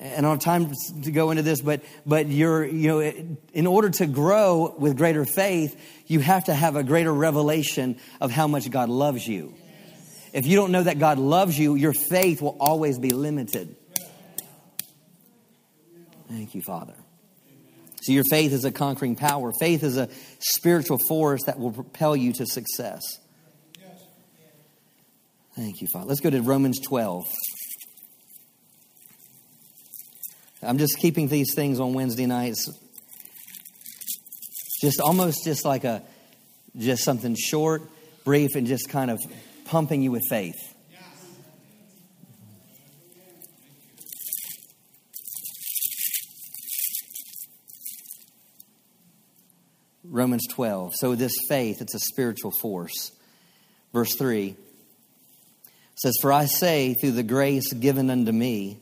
And 0.00 0.24
I 0.24 0.30
don't 0.30 0.42
have 0.42 0.62
time 0.62 0.74
to 1.02 1.10
go 1.12 1.30
into 1.30 1.42
this, 1.42 1.60
but 1.60 1.82
but 2.06 2.26
you're 2.26 2.64
you 2.64 2.88
know 2.88 3.00
in 3.00 3.66
order 3.66 3.90
to 3.90 4.06
grow 4.06 4.74
with 4.78 4.96
greater 4.96 5.26
faith, 5.26 5.78
you 6.06 6.20
have 6.20 6.44
to 6.44 6.54
have 6.54 6.74
a 6.74 6.82
greater 6.82 7.12
revelation 7.12 7.98
of 8.18 8.30
how 8.30 8.46
much 8.46 8.70
God 8.70 8.88
loves 8.88 9.28
you. 9.28 9.54
If 10.32 10.46
you 10.46 10.56
don't 10.56 10.72
know 10.72 10.82
that 10.82 10.98
God 10.98 11.18
loves 11.18 11.58
you, 11.58 11.74
your 11.74 11.92
faith 11.92 12.40
will 12.40 12.56
always 12.60 12.98
be 12.98 13.10
limited. 13.10 13.76
Thank 16.28 16.54
you, 16.54 16.62
Father. 16.62 16.94
So, 18.02 18.12
your 18.12 18.24
faith 18.30 18.52
is 18.52 18.64
a 18.64 18.70
conquering 18.70 19.16
power. 19.16 19.52
Faith 19.52 19.82
is 19.82 19.98
a 19.98 20.08
spiritual 20.38 20.98
force 21.08 21.44
that 21.44 21.58
will 21.58 21.72
propel 21.72 22.16
you 22.16 22.32
to 22.34 22.46
success. 22.46 23.02
Thank 25.56 25.82
you, 25.82 25.88
Father. 25.92 26.06
Let's 26.06 26.20
go 26.20 26.30
to 26.30 26.40
Romans 26.40 26.80
12. 26.80 27.26
I'm 30.62 30.78
just 30.78 30.98
keeping 30.98 31.28
these 31.28 31.54
things 31.54 31.80
on 31.80 31.94
Wednesday 31.94 32.26
nights. 32.26 32.68
Just 34.82 35.00
almost 35.00 35.44
just 35.44 35.64
like 35.64 35.84
a, 35.84 36.02
just 36.76 37.02
something 37.02 37.34
short, 37.34 37.82
brief, 38.24 38.50
and 38.54 38.66
just 38.66 38.88
kind 38.88 39.10
of 39.10 39.18
pumping 39.64 40.02
you 40.02 40.10
with 40.10 40.22
faith. 40.28 40.58
Romans 50.04 50.46
12. 50.50 50.92
So, 50.96 51.14
this 51.14 51.32
faith, 51.48 51.80
it's 51.80 51.94
a 51.94 52.00
spiritual 52.00 52.50
force. 52.60 53.12
Verse 53.92 54.14
3 54.18 54.56
says, 55.96 56.14
For 56.20 56.32
I 56.32 56.46
say, 56.46 56.94
through 56.94 57.12
the 57.12 57.22
grace 57.22 57.72
given 57.72 58.10
unto 58.10 58.32
me, 58.32 58.80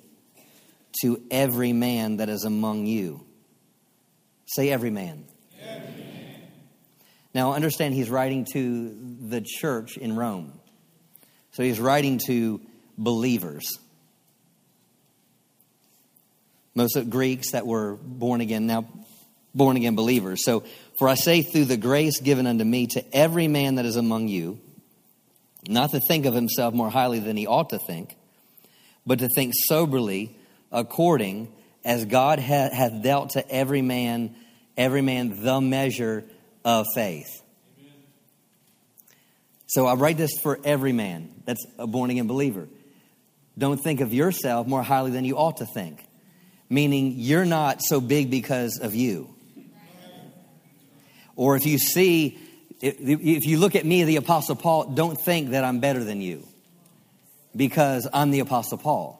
to 1.03 1.23
every 1.31 1.73
man 1.73 2.19
that 2.19 2.29
is 2.29 2.45
among 2.45 2.87
you. 2.87 3.25
Say, 4.47 4.71
every 4.71 4.91
man. 4.91 5.25
Every. 5.63 6.05
Now, 7.35 7.53
understand 7.53 7.95
he's 7.95 8.11
writing 8.11 8.47
to 8.53 8.97
the 9.21 9.41
church 9.41 9.97
in 9.97 10.17
Rome. 10.17 10.59
So 11.53 11.63
he's 11.63 11.81
writing 11.81 12.21
to 12.27 12.61
believers. 12.97 13.79
Most 16.75 16.97
of 16.97 17.11
Greeks 17.11 17.53
that 17.53 17.67
were 17.67 17.97
born 17.97 18.41
again, 18.41 18.67
now 18.67 18.87
born 19.55 19.77
again 19.77 19.97
believers. 19.97 20.45
So, 20.45 20.65
for 20.99 21.09
I 21.09 21.15
say, 21.15 21.43
through 21.43 21.67
the 21.67 21.77
grace 21.77 22.21
given 22.21 22.47
unto 22.47 22.65
me, 22.65 22.87
to 22.89 23.05
every 23.17 23.49
man 23.49 23.75
that 23.77 23.85
is 23.85 23.97
among 23.97 24.29
you, 24.29 24.61
not 25.69 25.91
to 25.91 26.01
think 26.01 26.27
of 26.27 26.35
himself 26.35 26.75
more 26.75 26.91
highly 26.91 27.19
than 27.19 27.37
he 27.37 27.47
ought 27.47 27.71
to 27.71 27.79
think, 27.79 28.17
but 29.05 29.19
to 29.19 29.29
think 29.35 29.55
soberly, 29.69 30.37
according 30.71 31.53
as 31.85 32.05
God 32.05 32.39
hath 32.39 33.03
dealt 33.03 33.31
to 33.31 33.51
every 33.51 33.83
man, 33.83 34.35
every 34.77 35.03
man 35.03 35.43
the 35.43 35.61
measure 35.61 36.25
of 36.65 36.87
faith. 36.95 37.43
So 39.67 39.87
I 39.87 39.95
write 39.95 40.17
this 40.17 40.33
for 40.43 40.59
every 40.65 40.93
man 40.93 41.43
that's 41.45 41.65
a 41.79 41.87
born 41.87 42.11
again 42.11 42.27
believer. 42.27 42.69
Don't 43.57 43.79
think 43.79 44.01
of 44.01 44.15
yourself 44.15 44.67
more 44.67 44.83
highly 44.83 45.11
than 45.11 45.25
you 45.25 45.37
ought 45.37 45.59
to 45.59 45.67
think, 45.67 46.05
meaning 46.71 47.15
you're 47.17 47.45
not 47.45 47.83
so 47.83 48.01
big 48.01 48.31
because 48.31 48.79
of 48.81 48.95
you. 48.95 49.35
Or 51.37 51.57
if 51.57 51.67
you 51.67 51.79
see, 51.79 52.39
if 52.81 53.47
you 53.47 53.59
look 53.59 53.75
at 53.77 53.85
me, 53.85 54.05
the 54.05 54.17
Apostle 54.17 54.57
Paul, 54.57 54.91
don't 54.91 55.17
think 55.17 55.51
that 55.51 55.65
I'm 55.65 55.81
better 55.81 56.03
than 56.03 56.21
you 56.21 56.47
because 57.55 58.09
I'm 58.13 58.31
the 58.31 58.41
Apostle 58.41 58.79
Paul. 58.79 59.18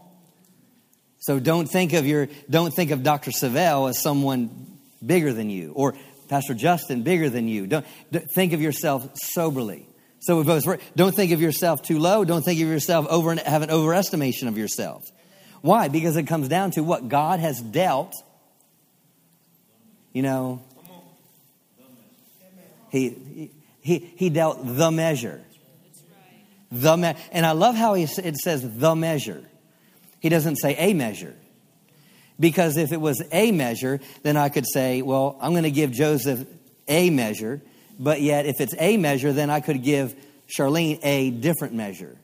So 1.19 1.41
don't 1.41 1.67
think 1.67 1.93
of 1.93 2.07
your, 2.07 2.29
don't 2.49 2.73
think 2.73 2.91
of 2.91 3.03
Dr. 3.03 3.31
Savelle 3.31 3.89
as 3.89 4.01
someone 4.01 4.79
bigger 5.05 5.33
than 5.33 5.51
you 5.51 5.73
or 5.75 5.95
Pastor 6.29 6.55
Justin 6.55 7.03
bigger 7.03 7.31
than 7.31 7.49
you. 7.49 7.67
Don't, 7.67 7.87
don't 8.13 8.31
think 8.31 8.53
of 8.53 8.61
yourself 8.61 9.09
soberly. 9.15 9.89
So 10.21 10.43
both 10.43 10.65
don't 10.97 11.15
think 11.15 11.33
of 11.33 11.41
yourself 11.41 11.83
too 11.83 11.99
low. 11.99 12.25
Don't 12.25 12.45
think 12.45 12.61
of 12.61 12.69
yourself 12.69 13.07
over 13.09 13.31
and 13.31 13.41
have 13.41 13.63
an 13.63 13.71
overestimation 13.71 14.49
of 14.49 14.59
yourself. 14.59 15.05
Why? 15.61 15.89
Because 15.89 16.17
it 16.17 16.25
comes 16.25 16.49
down 16.49 16.73
to 16.73 16.83
what 16.83 17.09
God 17.09 17.41
has 17.41 17.61
dealt. 17.61 18.13
You 20.13 20.23
know, 20.23 20.63
he 22.91 23.51
he 23.81 23.99
he 23.99 24.31
dealt 24.31 24.59
the 24.63 24.91
measure. 24.91 25.41
The 26.71 26.97
me- 26.97 27.15
and 27.33 27.47
I 27.47 27.53
love 27.53 27.75
how 27.75 27.95
he, 27.95 28.05
it 28.05 28.37
says 28.37 28.63
the 28.79 28.95
measure. 28.95 29.43
He 30.21 30.29
doesn't 30.29 30.57
say 30.57 30.75
a 30.77 30.95
measure. 30.95 31.35
Because 32.41 32.77
if 32.77 32.93
it 32.93 33.01
was 33.01 33.23
a 33.33 33.53
measure, 33.53 34.01
then 34.23 34.37
I 34.37 34.49
could 34.49 34.67
say, 34.73 35.03
well, 35.03 35.37
I'm 35.41 35.53
going 35.53 35.65
to 35.65 35.71
give 35.71 35.91
Joseph 35.91 36.47
a 36.87 37.11
measure, 37.11 37.61
but 37.99 38.21
yet, 38.21 38.47
if 38.47 38.61
it's 38.61 38.75
a 38.79 38.97
measure, 38.97 39.33
then 39.33 39.51
I 39.51 39.61
could 39.61 39.83
give 39.83 40.15
Charlene 40.49 41.01
a 41.03 41.31
different 41.31 41.75
measure. 41.75 42.17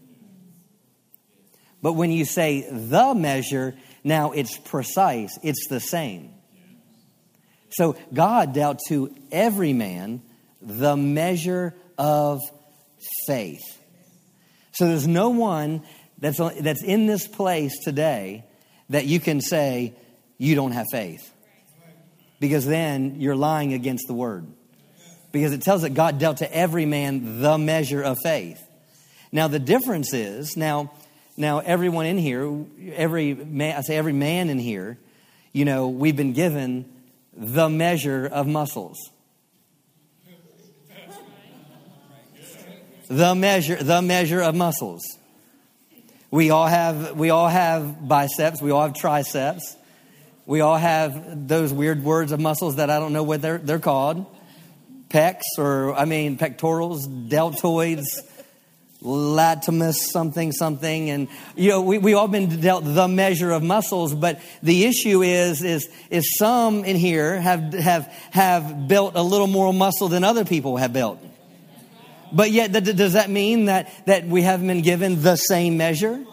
But 1.82 1.94
when 1.94 2.12
you 2.12 2.24
say 2.24 2.66
the 2.70 3.14
measure, 3.14 3.74
now 4.04 4.32
it's 4.32 4.56
precise, 4.56 5.36
it's 5.42 5.66
the 5.68 5.80
same. 5.80 6.30
So 7.70 7.96
God 8.12 8.54
dealt 8.54 8.78
to 8.88 9.14
every 9.32 9.72
man 9.72 10.22
the 10.62 10.96
measure 10.96 11.74
of 11.98 12.40
faith. 13.26 13.64
So 14.72 14.86
there's 14.86 15.06
no 15.06 15.30
one 15.30 15.82
that's, 16.24 16.38
that's 16.60 16.82
in 16.82 17.06
this 17.06 17.26
place 17.26 17.78
today 17.84 18.44
that 18.90 19.06
you 19.06 19.20
can 19.20 19.40
say 19.40 19.94
you 20.38 20.54
don't 20.54 20.72
have 20.72 20.86
faith. 20.90 21.32
Because 22.40 22.66
then 22.66 23.20
you're 23.20 23.36
lying 23.36 23.72
against 23.72 24.06
the 24.06 24.14
word 24.14 24.46
because 25.34 25.52
it 25.52 25.62
tells 25.62 25.82
that 25.82 25.90
God 25.90 26.20
dealt 26.20 26.38
to 26.38 26.56
every 26.56 26.86
man 26.86 27.42
the 27.42 27.58
measure 27.58 28.00
of 28.00 28.16
faith. 28.22 28.62
Now 29.32 29.48
the 29.48 29.58
difference 29.58 30.14
is 30.14 30.56
now 30.56 30.92
now 31.36 31.58
everyone 31.58 32.06
in 32.06 32.18
here, 32.18 32.64
every 32.94 33.34
man, 33.34 33.76
I 33.76 33.80
say 33.80 33.96
every 33.96 34.12
man 34.12 34.48
in 34.48 34.60
here, 34.60 34.96
you 35.52 35.64
know, 35.64 35.88
we've 35.88 36.14
been 36.14 36.32
given 36.32 36.88
the 37.36 37.68
measure 37.68 38.26
of 38.26 38.46
muscles. 38.46 38.96
The 43.08 43.34
measure 43.34 43.82
the 43.82 44.02
measure 44.02 44.40
of 44.40 44.54
muscles. 44.54 45.02
We 46.34 46.50
all 46.50 46.66
have 46.66 47.16
we 47.16 47.30
all 47.30 47.46
have 47.46 48.08
biceps, 48.08 48.60
we 48.60 48.72
all 48.72 48.82
have 48.82 48.94
triceps. 48.94 49.76
We 50.46 50.62
all 50.62 50.76
have 50.76 51.46
those 51.46 51.72
weird 51.72 52.02
words 52.02 52.32
of 52.32 52.40
muscles 52.40 52.74
that 52.74 52.90
I 52.90 52.98
don't 52.98 53.12
know 53.12 53.22
what 53.22 53.40
they're, 53.40 53.58
they're 53.58 53.78
called 53.78 54.26
pecs, 55.08 55.42
or 55.58 55.94
I 55.94 56.06
mean, 56.06 56.36
pectorals, 56.36 57.06
deltoids, 57.06 58.06
latimus, 59.00 59.94
something, 59.94 60.50
something. 60.50 61.08
And, 61.08 61.28
you 61.54 61.70
know, 61.70 61.82
we, 61.82 61.98
we 61.98 62.14
all 62.14 62.26
been 62.26 62.60
dealt 62.60 62.82
the 62.84 63.06
measure 63.06 63.52
of 63.52 63.62
muscles, 63.62 64.12
but 64.12 64.40
the 64.60 64.86
issue 64.86 65.22
is, 65.22 65.62
is, 65.62 65.88
is 66.10 66.36
some 66.36 66.84
in 66.84 66.96
here 66.96 67.40
have, 67.40 67.72
have, 67.74 68.12
have 68.32 68.88
built 68.88 69.12
a 69.14 69.22
little 69.22 69.46
more 69.46 69.72
muscle 69.72 70.08
than 70.08 70.24
other 70.24 70.44
people 70.44 70.78
have 70.78 70.92
built. 70.92 71.24
But 72.32 72.50
yet, 72.50 72.72
does 72.72 73.12
that 73.12 73.30
mean 73.30 73.66
that, 73.66 73.90
that 74.06 74.26
we 74.26 74.42
haven't 74.42 74.66
been 74.66 74.82
given 74.82 75.22
the 75.22 75.36
same 75.36 75.76
measure? 75.76 76.24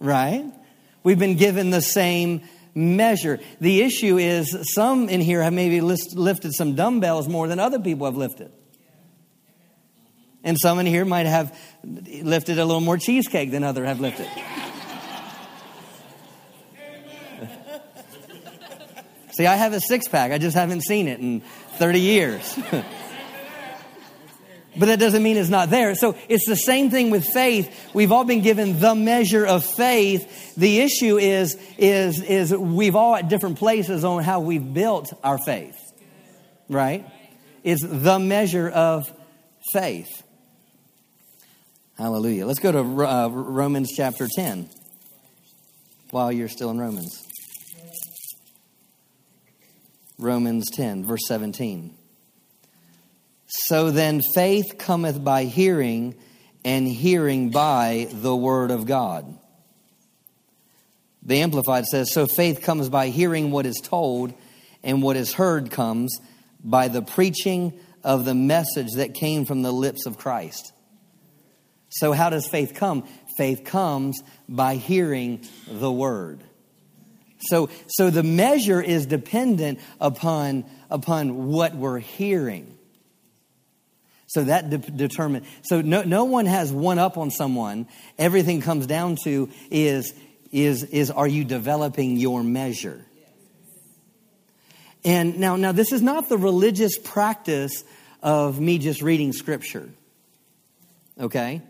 Right? 0.00 0.44
We've 1.02 1.18
been 1.18 1.36
given 1.36 1.70
the 1.70 1.82
same 1.82 2.42
measure. 2.74 3.40
The 3.60 3.82
issue 3.82 4.16
is 4.18 4.56
some 4.74 5.08
in 5.08 5.20
here 5.20 5.42
have 5.42 5.52
maybe 5.52 5.80
lifted 5.80 6.54
some 6.54 6.74
dumbbells 6.74 7.28
more 7.28 7.46
than 7.46 7.60
other 7.60 7.78
people 7.78 8.06
have 8.06 8.16
lifted. 8.16 8.50
And 10.42 10.58
some 10.60 10.78
in 10.78 10.86
here 10.86 11.04
might 11.04 11.26
have 11.26 11.58
lifted 11.82 12.58
a 12.58 12.64
little 12.64 12.80
more 12.80 12.98
cheesecake 12.98 13.50
than 13.50 13.64
other 13.64 13.84
have 13.84 14.00
lifted. 14.00 14.28
See, 19.32 19.46
I 19.46 19.56
have 19.56 19.72
a 19.72 19.80
six 19.80 20.06
pack. 20.06 20.32
I 20.32 20.38
just 20.38 20.54
haven't 20.54 20.82
seen 20.82 21.08
it 21.08 21.18
in 21.18 21.40
30 21.78 22.00
years. 22.00 22.58
but 24.76 24.86
that 24.86 24.98
doesn't 24.98 25.22
mean 25.22 25.36
it's 25.36 25.48
not 25.48 25.70
there. 25.70 25.94
So 25.94 26.16
it's 26.28 26.46
the 26.46 26.56
same 26.56 26.90
thing 26.90 27.10
with 27.10 27.24
faith. 27.24 27.90
We've 27.94 28.12
all 28.12 28.24
been 28.24 28.42
given 28.42 28.80
the 28.80 28.94
measure 28.94 29.46
of 29.46 29.64
faith. 29.64 30.54
The 30.56 30.80
issue 30.80 31.18
is, 31.18 31.56
is, 31.78 32.22
is 32.22 32.54
we've 32.54 32.96
all 32.96 33.16
at 33.16 33.28
different 33.28 33.58
places 33.58 34.04
on 34.04 34.22
how 34.22 34.40
we've 34.40 34.74
built 34.74 35.12
our 35.22 35.38
faith. 35.38 35.76
Right? 36.68 37.06
It's 37.62 37.84
the 37.84 38.18
measure 38.18 38.68
of 38.68 39.10
faith. 39.72 40.22
Hallelujah. 41.96 42.46
Let's 42.46 42.58
go 42.58 42.72
to 42.72 42.80
uh, 42.80 43.28
Romans 43.28 43.92
chapter 43.94 44.26
10 44.34 44.68
while 46.10 46.32
you're 46.32 46.48
still 46.48 46.70
in 46.70 46.78
Romans. 46.78 47.24
Romans 50.18 50.66
10, 50.72 51.04
verse 51.04 51.22
17. 51.26 51.96
So 53.56 53.92
then 53.92 54.20
faith 54.34 54.78
cometh 54.78 55.22
by 55.22 55.44
hearing, 55.44 56.16
and 56.64 56.88
hearing 56.88 57.50
by 57.50 58.08
the 58.10 58.34
word 58.34 58.72
of 58.72 58.84
God. 58.84 59.38
The 61.22 61.40
Amplified 61.40 61.84
says, 61.84 62.12
So 62.12 62.26
faith 62.26 62.62
comes 62.62 62.88
by 62.88 63.08
hearing 63.08 63.52
what 63.52 63.64
is 63.64 63.80
told, 63.80 64.34
and 64.82 65.02
what 65.02 65.16
is 65.16 65.32
heard 65.32 65.70
comes 65.70 66.18
by 66.64 66.88
the 66.88 67.00
preaching 67.00 67.78
of 68.02 68.24
the 68.24 68.34
message 68.34 68.88
that 68.96 69.14
came 69.14 69.44
from 69.44 69.62
the 69.62 69.72
lips 69.72 70.04
of 70.04 70.18
Christ. 70.18 70.72
So, 71.90 72.10
how 72.12 72.30
does 72.30 72.48
faith 72.48 72.74
come? 72.74 73.06
Faith 73.36 73.64
comes 73.64 74.20
by 74.48 74.74
hearing 74.74 75.46
the 75.68 75.92
word. 75.92 76.42
So, 77.38 77.70
so 77.86 78.10
the 78.10 78.24
measure 78.24 78.80
is 78.80 79.06
dependent 79.06 79.78
upon, 80.00 80.64
upon 80.90 81.46
what 81.46 81.76
we're 81.76 82.00
hearing. 82.00 82.74
So 84.34 84.42
that 84.42 84.68
de- 84.68 84.78
determines. 84.78 85.46
So 85.62 85.80
no, 85.80 86.02
no 86.02 86.24
one 86.24 86.46
has 86.46 86.72
one 86.72 86.98
up 86.98 87.16
on 87.16 87.30
someone. 87.30 87.86
Everything 88.18 88.60
comes 88.60 88.84
down 88.84 89.16
to 89.22 89.48
is, 89.70 90.12
is, 90.50 90.82
is 90.82 91.12
are 91.12 91.28
you 91.28 91.44
developing 91.44 92.16
your 92.16 92.42
measure? 92.42 93.06
And 95.04 95.38
now, 95.38 95.54
now 95.54 95.70
this 95.70 95.92
is 95.92 96.02
not 96.02 96.28
the 96.28 96.36
religious 96.36 96.98
practice 96.98 97.84
of 98.24 98.58
me 98.58 98.78
just 98.78 99.02
reading 99.02 99.32
scripture. 99.32 99.88
Okay? 101.20 101.62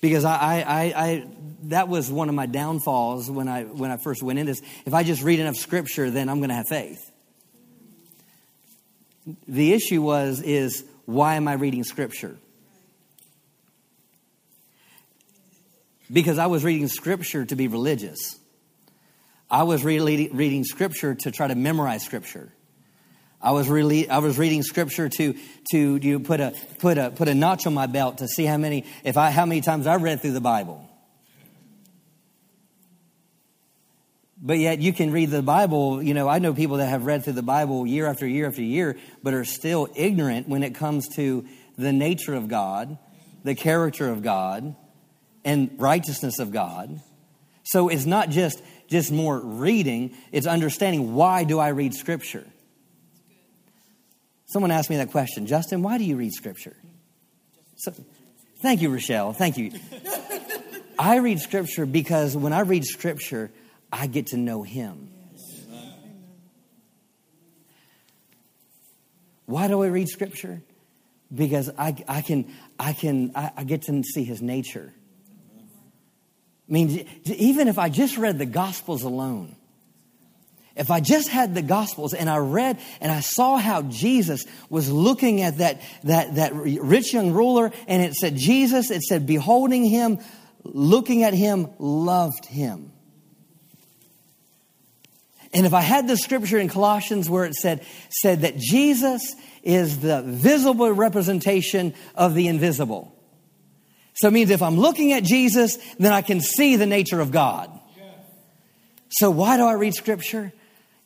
because 0.00 0.24
I, 0.26 0.60
I, 0.66 0.82
I, 0.82 1.26
that 1.62 1.88
was 1.88 2.10
one 2.10 2.28
of 2.28 2.34
my 2.34 2.44
downfalls 2.44 3.30
when 3.30 3.48
I, 3.48 3.62
when 3.62 3.90
I 3.90 3.96
first 3.96 4.22
went 4.22 4.38
into 4.38 4.52
this. 4.52 4.60
If 4.84 4.92
I 4.92 5.02
just 5.02 5.22
read 5.22 5.40
enough 5.40 5.56
scripture, 5.56 6.10
then 6.10 6.28
I'm 6.28 6.40
going 6.40 6.50
to 6.50 6.56
have 6.56 6.68
faith. 6.68 7.10
The 9.48 9.72
issue 9.72 10.02
was, 10.02 10.42
is 10.42 10.84
why 11.06 11.36
am 11.36 11.48
I 11.48 11.54
reading 11.54 11.84
scripture? 11.84 12.36
Because 16.12 16.38
I 16.38 16.46
was 16.46 16.64
reading 16.64 16.88
scripture 16.88 17.44
to 17.44 17.56
be 17.56 17.68
religious. 17.68 18.38
I 19.50 19.62
was 19.62 19.84
reading 19.84 20.64
scripture 20.64 21.14
to 21.14 21.30
try 21.30 21.48
to 21.48 21.54
memorize 21.54 22.04
scripture. 22.04 22.52
I 23.40 23.52
was 23.52 23.68
really 23.68 24.08
I 24.08 24.18
was 24.18 24.38
reading 24.38 24.62
scripture 24.62 25.08
to 25.10 25.34
to 25.72 25.96
you 25.96 26.20
put 26.20 26.40
a 26.40 26.54
put 26.78 26.96
a 26.96 27.10
put 27.10 27.28
a 27.28 27.34
notch 27.34 27.66
on 27.66 27.74
my 27.74 27.86
belt 27.86 28.18
to 28.18 28.26
see 28.26 28.44
how 28.44 28.56
many 28.56 28.86
if 29.04 29.18
I 29.18 29.30
how 29.30 29.44
many 29.44 29.60
times 29.60 29.86
I 29.86 29.96
read 29.96 30.22
through 30.22 30.32
the 30.32 30.40
Bible. 30.40 30.88
But 34.46 34.58
yet 34.58 34.80
you 34.80 34.92
can 34.92 35.10
read 35.10 35.30
the 35.30 35.40
Bible, 35.40 36.02
you 36.02 36.12
know, 36.12 36.28
I 36.28 36.38
know 36.38 36.52
people 36.52 36.76
that 36.76 36.88
have 36.88 37.06
read 37.06 37.24
through 37.24 37.32
the 37.32 37.42
Bible 37.42 37.86
year 37.86 38.06
after 38.06 38.26
year 38.26 38.46
after 38.46 38.60
year, 38.60 38.98
but 39.22 39.32
are 39.32 39.46
still 39.46 39.88
ignorant 39.96 40.50
when 40.50 40.62
it 40.62 40.74
comes 40.74 41.08
to 41.16 41.46
the 41.78 41.94
nature 41.94 42.34
of 42.34 42.46
God, 42.46 42.98
the 43.42 43.54
character 43.54 44.10
of 44.10 44.22
God, 44.22 44.76
and 45.46 45.70
righteousness 45.78 46.38
of 46.38 46.52
God. 46.52 47.00
So 47.62 47.88
it's 47.88 48.04
not 48.04 48.28
just 48.28 48.62
just 48.86 49.10
more 49.10 49.40
reading, 49.40 50.14
it's 50.30 50.46
understanding 50.46 51.14
why 51.14 51.44
do 51.44 51.58
I 51.58 51.68
read 51.68 51.94
scripture? 51.94 52.46
Someone 54.44 54.70
asked 54.70 54.90
me 54.90 54.98
that 54.98 55.10
question 55.10 55.46
Justin, 55.46 55.82
why 55.82 55.96
do 55.96 56.04
you 56.04 56.16
read 56.16 56.32
scripture? 56.34 56.76
So, 57.76 57.94
thank 58.60 58.82
you, 58.82 58.90
Rochelle. 58.90 59.32
Thank 59.32 59.56
you. 59.56 59.72
I 60.98 61.16
read 61.16 61.40
scripture 61.40 61.86
because 61.86 62.36
when 62.36 62.52
I 62.52 62.60
read 62.60 62.84
scripture, 62.84 63.50
I 63.94 64.08
get 64.08 64.26
to 64.28 64.36
know 64.36 64.64
Him. 64.64 65.08
Why 69.46 69.68
do 69.68 69.82
I 69.82 69.86
read 69.86 70.08
scripture? 70.08 70.62
Because 71.32 71.70
I, 71.78 71.94
I 72.08 72.20
can, 72.22 72.52
I 72.78 72.92
can, 72.92 73.30
I, 73.36 73.52
I 73.58 73.64
get 73.64 73.82
to 73.82 74.02
see 74.02 74.24
His 74.24 74.42
nature. 74.42 74.92
I 76.68 76.72
mean, 76.72 77.06
even 77.24 77.68
if 77.68 77.78
I 77.78 77.88
just 77.88 78.18
read 78.18 78.38
the 78.38 78.46
Gospels 78.46 79.04
alone, 79.04 79.54
if 80.74 80.90
I 80.90 80.98
just 80.98 81.28
had 81.28 81.54
the 81.54 81.62
Gospels 81.62 82.14
and 82.14 82.28
I 82.28 82.38
read 82.38 82.80
and 83.00 83.12
I 83.12 83.20
saw 83.20 83.58
how 83.58 83.82
Jesus 83.82 84.44
was 84.68 84.90
looking 84.90 85.40
at 85.42 85.58
that, 85.58 85.80
that, 86.02 86.34
that 86.34 86.52
rich 86.52 87.12
young 87.12 87.30
ruler 87.30 87.70
and 87.86 88.02
it 88.02 88.14
said 88.14 88.36
Jesus, 88.36 88.90
it 88.90 89.02
said 89.02 89.24
beholding 89.24 89.84
him, 89.84 90.18
looking 90.64 91.22
at 91.22 91.32
him, 91.32 91.68
loved 91.78 92.46
him. 92.46 92.90
And 95.54 95.66
if 95.66 95.72
I 95.72 95.80
had 95.82 96.08
the 96.08 96.16
scripture 96.16 96.58
in 96.58 96.68
Colossians 96.68 97.30
where 97.30 97.44
it 97.44 97.54
said, 97.54 97.86
said 98.10 98.40
that 98.40 98.58
Jesus 98.58 99.34
is 99.62 100.00
the 100.00 100.20
visible 100.22 100.90
representation 100.90 101.94
of 102.16 102.34
the 102.34 102.48
invisible. 102.48 103.16
So 104.14 104.28
it 104.28 104.32
means 104.32 104.50
if 104.50 104.62
I'm 104.62 104.76
looking 104.76 105.12
at 105.12 105.22
Jesus, 105.22 105.78
then 105.98 106.12
I 106.12 106.22
can 106.22 106.40
see 106.40 106.76
the 106.76 106.86
nature 106.86 107.20
of 107.20 107.30
God. 107.30 107.70
So 109.10 109.30
why 109.30 109.56
do 109.56 109.64
I 109.64 109.74
read 109.74 109.94
scripture? 109.94 110.52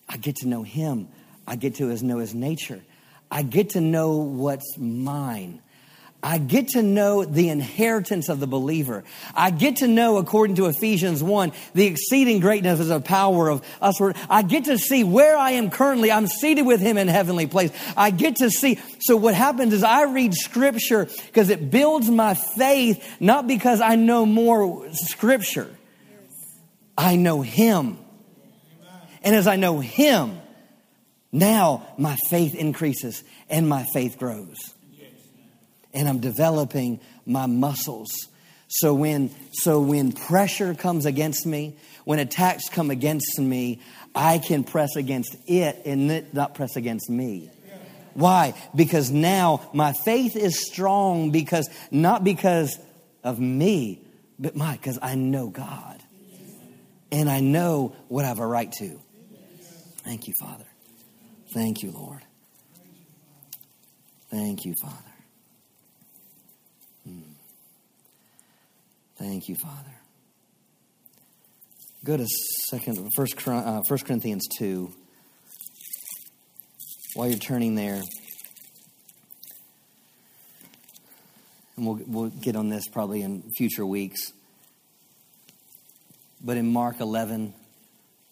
I 0.09 0.17
get 0.17 0.37
to 0.37 0.49
know 0.49 0.63
him. 0.63 1.09
I 1.47 1.57
get 1.57 1.77
to 1.77 2.03
know 2.03 2.19
his 2.19 2.35
nature. 2.35 2.83
I 3.31 3.43
get 3.43 3.71
to 3.71 3.83
know 3.83 4.17
what's 4.17 4.79
mine. 4.79 5.61
I 6.21 6.39
get 6.39 6.69
to 6.69 6.83
know 6.83 7.25
the 7.25 7.49
inheritance 7.49 8.29
of 8.29 8.41
the 8.41 8.47
believer. 8.47 9.05
I 9.35 9.51
get 9.51 9.77
to 9.77 9.89
know, 9.89 10.17
according 10.17 10.57
to 10.57 10.67
Ephesians 10.67 11.23
1, 11.23 11.53
the 11.75 11.87
exceeding 11.87 12.41
greatness 12.41 12.81
of 12.81 12.89
the 12.89 13.01
power 13.01 13.49
of 13.49 13.65
us. 13.81 14.01
I 14.29 14.43
get 14.43 14.65
to 14.65 14.79
see 14.79 15.05
where 15.05 15.37
I 15.37 15.53
am 15.53 15.71
currently. 15.71 16.11
I'm 16.11 16.27
seated 16.27 16.63
with 16.63 16.81
him 16.81 16.99
in 16.99 17.07
heavenly 17.07 17.47
place. 17.47 17.71
I 17.97 18.11
get 18.11 18.37
to 18.37 18.51
see. 18.51 18.81
So 19.01 19.17
what 19.17 19.35
happens 19.35 19.73
is 19.73 19.85
I 19.85 20.05
read 20.05 20.35
scripture 20.35 21.09
because 21.27 21.51
it 21.51 21.71
builds 21.71 22.11
my 22.11 22.35
faith, 22.35 23.05
not 23.21 23.47
because 23.47 23.81
I 23.81 23.95
know 23.95 24.27
more 24.27 24.91
scripture. 24.93 25.71
I 26.97 27.15
know 27.15 27.43
him. 27.43 27.99
And 29.23 29.35
as 29.35 29.47
I 29.47 29.57
know 29.57 29.81
Him, 29.81 30.41
now 31.33 31.87
my 31.99 32.17
faith 32.29 32.55
increases 32.55 33.23
and 33.49 33.69
my 33.69 33.85
faith 33.93 34.19
grows. 34.19 34.57
And 35.95 36.09
I'm 36.09 36.21
developing 36.21 37.01
my 37.27 37.47
muscles. 37.47 38.09
So 38.69 38.95
when, 38.95 39.31
so 39.53 39.81
when 39.81 40.13
pressure 40.13 40.75
comes 40.75 41.07
against 41.07 41.47
me, 41.47 41.77
when 42.05 42.19
attacks 42.19 42.69
come 42.69 42.91
against 42.91 43.39
me, 43.39 43.81
I 44.15 44.39
can 44.39 44.65
press 44.65 44.97
against 44.97 45.37
it 45.47 45.83
and 45.85 46.11
it 46.11 46.35
not 46.35 46.55
press 46.55 46.77
against 46.77 47.09
me. 47.09 47.51
Why? 48.15 48.55
Because 48.75 49.11
now 49.11 49.71
my 49.73 49.93
faith 50.05 50.35
is 50.35 50.67
strong 50.67 51.31
because 51.31 51.69
not 51.91 52.25
because 52.25 52.79
of 53.23 53.39
me, 53.39 54.03
but 54.39 54.57
my 54.57 54.73
because 54.73 54.99
I 55.01 55.15
know 55.15 55.49
God. 55.49 56.03
And 57.11 57.31
I 57.31 57.41
know 57.41 57.95
what 58.09 58.25
I 58.25 58.29
have 58.29 58.39
a 58.39 58.47
right 58.47 58.71
to. 58.73 59.01
Thank 60.05 60.29
you, 60.29 60.35
Father. 60.41 60.67
Thank 61.55 61.83
you, 61.83 61.91
Lord. 61.91 62.23
Thank 64.31 64.65
you, 64.65 64.75
Father. 64.75 65.08
Thank 69.19 69.49
you, 69.49 69.57
Father. 69.57 69.95
Go 72.05 72.17
to 72.17 72.27
second, 72.71 73.09
first, 73.17 73.35
uh, 73.49 73.83
first 73.89 74.07
Corinthians 74.07 74.47
2. 74.59 74.93
While 77.15 77.29
you're 77.29 77.39
turning 77.39 77.75
there, 77.75 78.01
and 81.77 81.87
we'll, 81.87 82.01
we'll 82.07 82.31
get 82.31 82.55
on 82.55 82.69
this 82.69 82.87
probably 82.89 83.23
in 83.23 83.43
future 83.57 83.85
weeks. 83.85 84.33
But 86.45 86.57
in 86.57 86.73
Mark 86.73 87.01
11, 87.01 87.55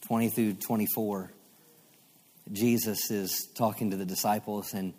20 0.07 0.29
through 0.29 0.53
24, 0.55 1.33
Jesus 2.53 3.11
is 3.11 3.49
talking 3.57 3.91
to 3.91 3.97
the 3.97 4.05
disciples 4.05 4.73
and 4.73 4.95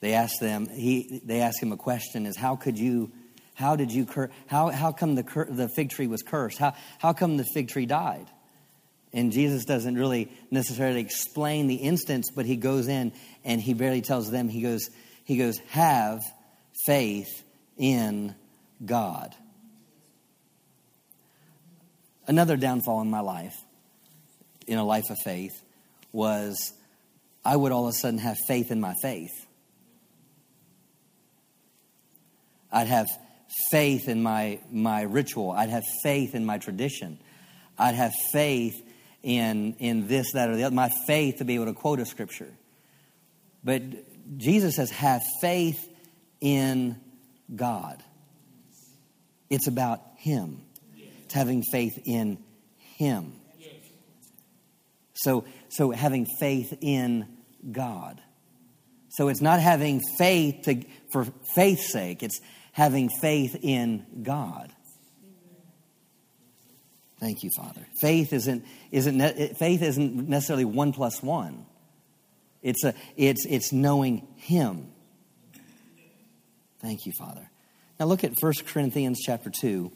They 0.00 0.14
ask 0.14 0.38
them, 0.40 0.68
he, 0.68 1.20
they 1.24 1.40
ask 1.40 1.60
him 1.60 1.72
a 1.72 1.76
question 1.76 2.26
is 2.26 2.36
how 2.36 2.54
could 2.54 2.78
you, 2.78 3.10
how 3.58 3.74
did 3.74 3.90
you, 3.90 4.06
cur- 4.06 4.30
how, 4.46 4.68
how 4.68 4.92
come 4.92 5.16
the, 5.16 5.24
cur- 5.24 5.48
the 5.50 5.68
fig 5.68 5.90
tree 5.90 6.06
was 6.06 6.22
cursed? 6.22 6.58
How, 6.58 6.74
how 7.00 7.12
come 7.12 7.38
the 7.38 7.44
fig 7.54 7.66
tree 7.66 7.86
died? 7.86 8.26
And 9.12 9.32
Jesus 9.32 9.64
doesn't 9.64 9.96
really 9.96 10.30
necessarily 10.48 11.00
explain 11.00 11.66
the 11.66 11.74
instance, 11.74 12.30
but 12.30 12.46
he 12.46 12.54
goes 12.54 12.86
in 12.86 13.12
and 13.44 13.60
he 13.60 13.74
barely 13.74 14.00
tells 14.00 14.30
them, 14.30 14.48
he 14.48 14.62
goes, 14.62 14.90
he 15.24 15.38
goes, 15.38 15.58
have 15.70 16.20
faith 16.86 17.26
in 17.76 18.36
God. 18.86 19.34
Another 22.28 22.56
downfall 22.56 23.00
in 23.00 23.10
my 23.10 23.20
life, 23.20 23.56
in 24.68 24.78
a 24.78 24.84
life 24.84 25.10
of 25.10 25.16
faith, 25.24 25.60
was 26.12 26.72
I 27.44 27.56
would 27.56 27.72
all 27.72 27.88
of 27.88 27.90
a 27.90 27.98
sudden 27.98 28.20
have 28.20 28.36
faith 28.46 28.70
in 28.70 28.80
my 28.80 28.94
faith. 29.02 29.32
I'd 32.70 32.86
have 32.86 33.08
faith 33.70 34.08
in 34.08 34.22
my, 34.22 34.60
my 34.70 35.02
ritual. 35.02 35.50
I'd 35.50 35.70
have 35.70 35.84
faith 36.02 36.34
in 36.34 36.44
my 36.44 36.58
tradition. 36.58 37.18
I'd 37.78 37.94
have 37.94 38.12
faith 38.32 38.74
in, 39.22 39.74
in 39.74 40.06
this, 40.06 40.32
that, 40.32 40.50
or 40.50 40.56
the 40.56 40.64
other. 40.64 40.74
My 40.74 40.90
faith 41.06 41.36
to 41.38 41.44
be 41.44 41.54
able 41.54 41.66
to 41.66 41.74
quote 41.74 42.00
a 42.00 42.06
scripture. 42.06 42.52
But 43.64 43.82
Jesus 44.36 44.76
says, 44.76 44.90
have 44.90 45.22
faith 45.40 45.78
in 46.40 47.00
God. 47.54 48.02
It's 49.50 49.66
about 49.66 50.02
Him. 50.16 50.62
It's 51.24 51.34
having 51.34 51.62
faith 51.62 51.98
in 52.04 52.38
Him. 52.78 53.32
So, 55.14 55.44
so 55.68 55.90
having 55.90 56.26
faith 56.38 56.76
in 56.80 57.26
God. 57.72 58.20
So 59.10 59.28
it's 59.28 59.40
not 59.40 59.58
having 59.58 60.00
faith 60.16 60.62
to, 60.64 60.82
for 61.12 61.26
faith's 61.54 61.92
sake. 61.92 62.22
It's 62.22 62.40
having 62.78 63.08
faith 63.08 63.58
in 63.60 64.06
God. 64.22 64.72
Thank 67.18 67.42
you, 67.42 67.50
Father. 67.56 67.84
Faith 68.00 68.32
isn't, 68.32 68.64
isn't, 68.92 69.56
faith 69.56 69.82
isn't 69.82 70.28
necessarily 70.28 70.64
one 70.64 70.92
plus 70.92 71.20
one. 71.20 71.66
It's, 72.62 72.84
a, 72.84 72.94
it's, 73.16 73.44
it's 73.46 73.72
knowing 73.72 74.28
Him. 74.36 74.92
Thank 76.78 77.04
you, 77.04 77.10
Father. 77.18 77.50
Now 77.98 78.06
look 78.06 78.22
at 78.22 78.34
1 78.40 78.52
Corinthians 78.68 79.18
chapter 79.26 79.50
2. 79.50 79.90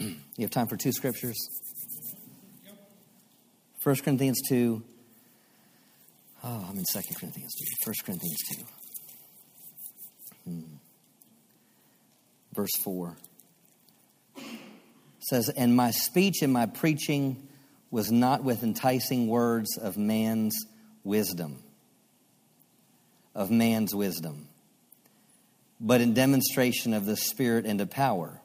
you 0.00 0.16
have 0.38 0.50
time 0.50 0.68
for 0.68 0.78
two 0.78 0.92
scriptures? 0.92 1.36
1 3.82 3.96
Corinthians 3.96 4.40
2. 4.48 4.82
Oh, 6.44 6.66
I'm 6.66 6.78
in 6.78 6.84
2 6.90 7.00
Corinthians 7.14 7.54
2. 7.84 7.90
1 7.90 7.94
Corinthians 8.06 8.38
2. 8.56 8.77
Verse 12.58 12.74
4 12.82 13.16
says, 15.20 15.48
And 15.48 15.76
my 15.76 15.92
speech 15.92 16.42
and 16.42 16.52
my 16.52 16.66
preaching 16.66 17.46
was 17.92 18.10
not 18.10 18.42
with 18.42 18.64
enticing 18.64 19.28
words 19.28 19.78
of 19.78 19.96
man's 19.96 20.66
wisdom, 21.04 21.62
of 23.32 23.52
man's 23.52 23.94
wisdom, 23.94 24.48
but 25.78 26.00
in 26.00 26.14
demonstration 26.14 26.94
of 26.94 27.06
the 27.06 27.14
Spirit 27.14 27.64
and 27.64 27.80
of 27.80 27.90
power. 27.90 28.40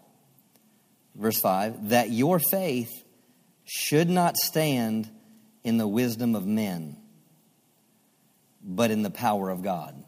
Verse 1.16 1.40
5 1.40 1.90
that 1.90 2.12
your 2.12 2.38
faith 2.38 2.92
should 3.66 4.12
not 4.12 4.38
stand 4.38 5.10
in 5.64 5.78
the 5.78 5.88
wisdom 5.88 6.36
of 6.36 6.46
men, 6.46 6.98
but 8.64 8.92
in 8.92 9.02
the 9.02 9.10
power 9.10 9.50
of 9.50 9.64
God. 9.64 10.04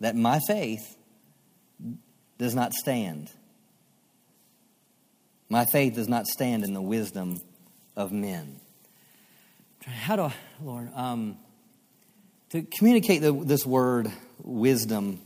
That 0.00 0.14
my 0.14 0.38
faith 0.46 0.98
does 2.38 2.54
not 2.54 2.72
stand. 2.72 3.30
My 5.48 5.64
faith 5.66 5.94
does 5.94 6.08
not 6.08 6.26
stand 6.26 6.64
in 6.64 6.72
the 6.72 6.82
wisdom 6.82 7.40
of 7.96 8.12
men. 8.12 8.60
How 9.84 10.16
do 10.16 10.22
I, 10.22 10.34
Lord, 10.62 10.90
um, 10.94 11.36
to 12.50 12.62
communicate 12.62 13.20
the, 13.20 13.32
this 13.32 13.66
word 13.66 14.10
wisdom 14.42 15.20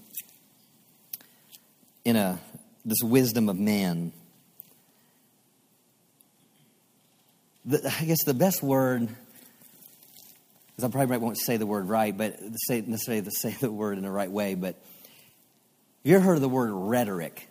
in 2.05 2.17
a 2.17 2.39
this 2.85 3.03
wisdom 3.03 3.49
of 3.49 3.59
man. 3.59 4.13
The, 7.65 7.93
I 8.01 8.05
guess 8.05 8.23
the 8.25 8.33
best 8.33 8.63
word, 8.63 9.09
because 10.69 10.85
I 10.85 10.89
probably 10.89 11.19
won't 11.19 11.37
say 11.37 11.57
the 11.57 11.67
word 11.67 11.89
right, 11.89 12.17
but 12.17 12.39
say 12.69 12.83
necessarily 12.87 13.23
to 13.23 13.33
say 13.33 13.51
the 13.61 13.73
word 13.73 13.99
in 13.99 14.05
the 14.05 14.11
right 14.11 14.31
way. 14.31 14.55
But 14.55 14.77
you 16.11 16.17
ever 16.17 16.25
heard 16.25 16.37
of 16.37 16.41
the 16.41 16.49
word 16.49 16.71
rhetoric? 16.71 17.49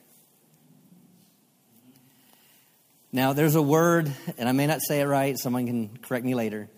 Now, 3.11 3.33
there's 3.33 3.55
a 3.55 3.61
word, 3.61 4.09
and 4.37 4.47
I 4.47 4.53
may 4.53 4.65
not 4.65 4.79
say 4.81 5.01
it 5.01 5.05
right. 5.05 5.37
Someone 5.37 5.65
can 5.67 5.97
correct 5.97 6.23
me 6.23 6.35
later. 6.35 6.69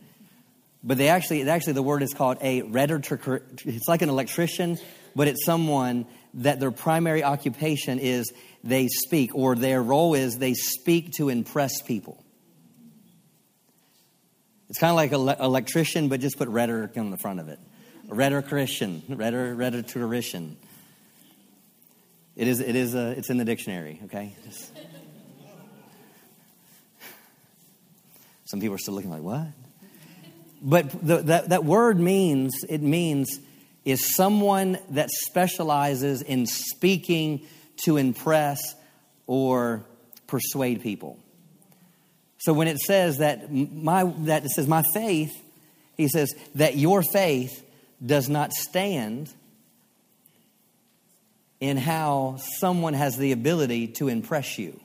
But 0.83 0.97
they 0.97 1.09
actually, 1.09 1.47
actually, 1.47 1.73
the 1.73 1.83
word 1.83 2.01
is 2.01 2.15
called 2.15 2.37
a 2.41 2.63
rhetoric. 2.63 3.05
It's 3.65 3.87
like 3.87 4.01
an 4.01 4.09
electrician, 4.09 4.79
but 5.15 5.27
it's 5.27 5.45
someone 5.45 6.07
that 6.35 6.59
their 6.59 6.71
primary 6.71 7.23
occupation 7.23 7.99
is 7.99 8.31
they 8.63 8.87
speak, 8.87 9.35
or 9.35 9.55
their 9.55 9.83
role 9.83 10.15
is 10.15 10.39
they 10.39 10.55
speak 10.55 11.11
to 11.17 11.29
impress 11.29 11.81
people. 11.81 12.23
It's 14.69 14.79
kind 14.79 14.89
of 14.89 14.95
like 14.95 15.11
an 15.11 15.43
electrician, 15.43 16.09
but 16.09 16.21
just 16.21 16.37
put 16.39 16.49
rhetoric 16.49 16.97
on 16.97 17.11
the 17.11 17.17
front 17.17 17.39
of 17.39 17.49
it. 17.49 17.59
Rhetorician, 18.07 19.03
rhetorician. 19.09 20.57
It 22.37 22.47
is, 22.47 22.59
it 22.59 22.75
is 22.75 22.93
a, 22.93 23.09
it's 23.17 23.31
in 23.31 23.37
the 23.37 23.45
dictionary, 23.45 23.99
okay? 24.05 24.35
Just. 24.45 24.71
Some 28.45 28.61
people 28.61 28.75
are 28.75 28.79
still 28.79 28.93
looking 28.93 29.09
like, 29.09 29.23
what? 29.23 29.47
But 30.61 30.91
the, 31.05 31.17
that, 31.23 31.49
that 31.49 31.65
word 31.65 31.99
means, 31.99 32.53
it 32.69 32.83
means, 32.83 33.39
is 33.85 34.15
someone 34.15 34.77
that 34.91 35.09
specializes 35.09 36.21
in 36.21 36.45
speaking 36.45 37.41
to 37.85 37.97
impress 37.97 38.59
or 39.25 39.83
persuade 40.27 40.83
people. 40.83 41.17
So 42.37 42.53
when 42.53 42.67
it 42.67 42.77
says 42.77 43.17
that 43.17 43.51
my 43.51 44.03
that 44.03 44.45
it 44.45 44.51
says 44.51 44.67
my 44.67 44.83
faith, 44.93 45.31
he 45.95 46.07
says 46.07 46.35
that 46.55 46.77
your 46.77 47.01
faith 47.01 47.63
does 48.05 48.29
not 48.29 48.53
stand 48.53 49.33
in 51.59 51.77
how 51.77 52.37
someone 52.59 52.93
has 52.93 53.17
the 53.17 53.31
ability 53.31 53.87
to 53.87 54.07
impress 54.07 54.57
you. 54.57 54.79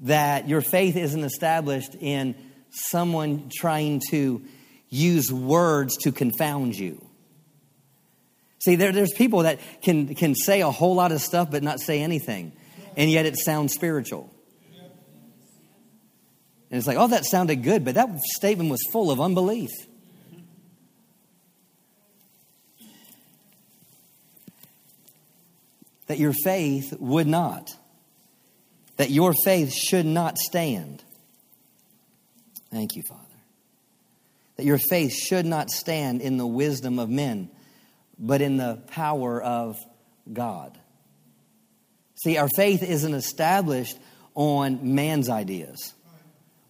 That 0.00 0.48
your 0.48 0.60
faith 0.60 0.96
isn't 0.96 1.24
established 1.24 1.96
in 2.00 2.34
someone 2.70 3.50
trying 3.54 4.00
to 4.10 4.42
use 4.88 5.32
words 5.32 5.96
to 5.98 6.12
confound 6.12 6.74
you. 6.76 7.04
See, 8.60 8.76
there, 8.76 8.92
there's 8.92 9.12
people 9.12 9.40
that 9.40 9.60
can, 9.82 10.14
can 10.14 10.34
say 10.34 10.62
a 10.62 10.70
whole 10.70 10.94
lot 10.94 11.12
of 11.12 11.20
stuff 11.20 11.50
but 11.50 11.62
not 11.62 11.80
say 11.80 12.00
anything, 12.00 12.52
and 12.96 13.10
yet 13.10 13.26
it 13.26 13.36
sounds 13.38 13.74
spiritual. 13.74 14.30
And 16.70 16.78
it's 16.78 16.86
like, 16.86 16.96
oh, 16.96 17.08
that 17.08 17.24
sounded 17.24 17.62
good, 17.62 17.84
but 17.84 17.94
that 17.94 18.08
statement 18.36 18.70
was 18.70 18.80
full 18.90 19.10
of 19.10 19.20
unbelief. 19.20 19.70
That 26.06 26.18
your 26.18 26.32
faith 26.32 26.94
would 26.98 27.26
not, 27.26 27.74
that 28.96 29.10
your 29.10 29.32
faith 29.44 29.72
should 29.72 30.06
not 30.06 30.36
stand. 30.38 31.02
Thank 32.70 32.94
you, 32.96 33.02
Father. 33.08 33.20
That 34.56 34.66
your 34.66 34.78
faith 34.78 35.12
should 35.12 35.46
not 35.46 35.70
stand 35.70 36.20
in 36.20 36.36
the 36.36 36.46
wisdom 36.46 36.98
of 36.98 37.08
men, 37.08 37.50
but 38.18 38.40
in 38.40 38.56
the 38.56 38.82
power 38.88 39.42
of 39.42 39.76
God. 40.32 40.78
See, 42.16 42.36
our 42.38 42.48
faith 42.56 42.82
isn't 42.82 43.14
established 43.14 43.98
on 44.34 44.94
man's 44.94 45.28
ideas. 45.28 45.94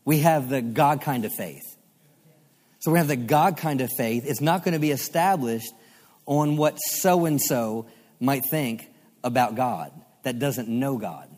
We 0.05 0.21
have 0.21 0.49
the 0.49 0.63
God 0.63 1.01
kind 1.01 1.25
of 1.25 1.33
faith. 1.33 1.63
So 2.81 2.93
we 2.93 2.99
have 2.99 3.09
the 3.09 3.17
God 3.17 3.57
kind 3.57 3.81
of 3.81 3.91
faith. 3.97 4.25
It's 4.27 4.43
not 4.43 4.63
going 4.63 4.75
to 4.75 4.81
be 4.81 4.91
established 4.91 5.73
on 6.27 6.57
what 6.57 6.77
so 6.77 7.25
and 7.25 7.41
so 7.41 7.87
might 8.21 8.43
think 8.51 8.91
about 9.25 9.57
God 9.57 9.91
that 10.23 10.39
doesn't 10.39 10.69
know 10.69 10.97
God. 10.97 11.29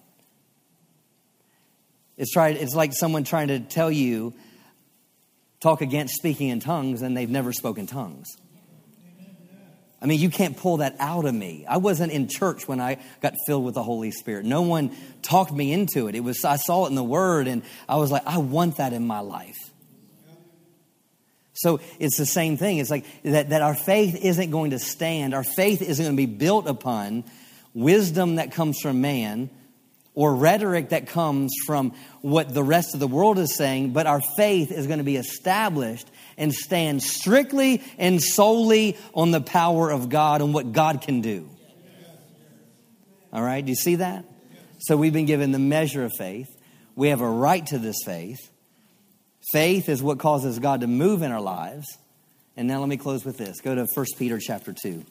It's, 2.19 2.33
tried, 2.33 2.57
it's 2.57 2.75
like 2.75 2.93
someone 2.93 3.25
trying 3.25 3.49
to 3.49 3.61
tell 3.61 3.91
you 3.91 4.35
talk 5.61 5.81
against 5.81 6.15
speaking 6.17 6.49
in 6.49 6.61
tongues 6.61 7.03
and 7.03 7.17
they've 7.17 7.31
never 7.31 7.53
spoken 7.53 7.87
tongues. 7.87 8.37
I 10.01 10.07
mean, 10.07 10.21
you 10.21 10.29
can't 10.29 10.57
pull 10.57 10.79
that 10.79 10.95
out 10.99 11.25
of 11.25 11.35
me. 11.35 11.65
I 11.67 11.79
wasn't 11.79 12.13
in 12.13 12.29
church 12.29 12.69
when 12.69 12.81
I 12.81 12.99
got 13.23 13.35
filled 13.47 13.65
with 13.65 13.75
the 13.75 13.83
Holy 13.83 14.11
Spirit. 14.11 14.45
No 14.45 14.63
one 14.63 14.95
talked 15.23 15.53
me 15.53 15.73
into 15.73 16.07
it. 16.07 16.15
It 16.15 16.21
was 16.21 16.45
I 16.45 16.57
saw 16.57 16.85
it 16.85 16.91
in 16.91 16.95
the 16.95 17.03
Word, 17.03 17.49
and 17.49 17.63
I 17.89 17.97
was 17.97 18.13
like, 18.13 18.23
I 18.27 18.39
want 18.39 18.77
that 18.77 18.93
in 18.93 19.07
my 19.07 19.21
life. 19.21 19.57
So 21.55 21.81
it's 21.99 22.19
the 22.19 22.27
same 22.27 22.59
thing. 22.59 22.77
It's 22.79 22.91
like 22.91 23.07
that, 23.23 23.49
that 23.49 23.63
our 23.63 23.75
faith 23.75 24.15
isn't 24.23 24.51
going 24.51 24.73
to 24.73 24.79
stand. 24.79 25.33
Our 25.33 25.43
faith 25.43 25.81
isn't 25.81 26.05
going 26.05 26.17
to 26.17 26.27
be 26.27 26.27
built 26.27 26.67
upon 26.67 27.25
wisdom 27.77 28.37
that 28.37 28.53
comes 28.53 28.81
from 28.81 29.03
man 29.03 29.51
or 30.15 30.35
rhetoric 30.35 30.89
that 30.89 31.07
comes 31.09 31.53
from 31.67 31.93
what 32.23 32.53
the 32.53 32.65
rest 32.65 32.95
of 32.95 33.01
the 33.01 33.07
world 33.07 33.39
is 33.39 33.55
saying, 33.55 33.93
but 33.93 34.07
our 34.07 34.23
faith 34.37 34.73
is 34.73 34.87
going 34.87 34.99
to 34.99 35.05
be 35.05 35.17
established 35.17 36.11
and 36.39 36.55
stand 36.55 37.03
strictly 37.03 37.83
and 37.99 38.21
solely 38.21 38.97
on 39.15 39.31
the 39.31 39.43
power 39.43 39.91
of 39.91 40.09
God 40.09 40.41
and 40.41 40.55
what 40.55 40.73
God 40.73 41.03
can 41.03 41.21
do. 41.21 41.49
All 43.31 43.43
right, 43.43 43.63
do 43.63 43.71
you 43.71 43.77
see 43.77 43.97
that? 43.97 44.25
So 44.79 44.97
we've 44.97 45.13
been 45.13 45.27
given 45.27 45.53
the 45.53 45.59
measure 45.59 46.03
of 46.05 46.13
faith. 46.17 46.49
We 46.95 47.09
have 47.09 47.21
a 47.21 47.29
right 47.29 47.67
to 47.67 47.79
this 47.79 47.97
faith. 48.07 48.39
Faith 49.53 49.91
is 49.91 50.03
what 50.03 50.19
causes 50.19 50.59
God 50.59 50.81
to 50.81 50.87
move 50.87 51.21
in 51.21 51.31
our 51.31 51.43
lives. 51.43 51.87
And 52.57 52.67
now 52.67 52.81
let 52.81 52.89
me 52.89 52.97
close 52.97 53.23
with 53.23 53.37
this. 53.37 53.61
Go 53.61 53.75
to 53.75 53.87
1 53.95 54.07
Peter 54.17 54.39
chapter 54.39 54.73
2. 54.73 55.05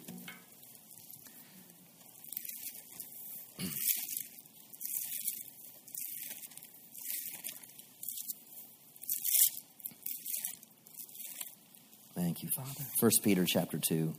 Thank 12.15 12.43
you, 12.43 12.49
Father. 12.49 12.85
1 13.05 13.11
Peter 13.21 13.45
chapter 13.45 13.77
2. 13.77 14.15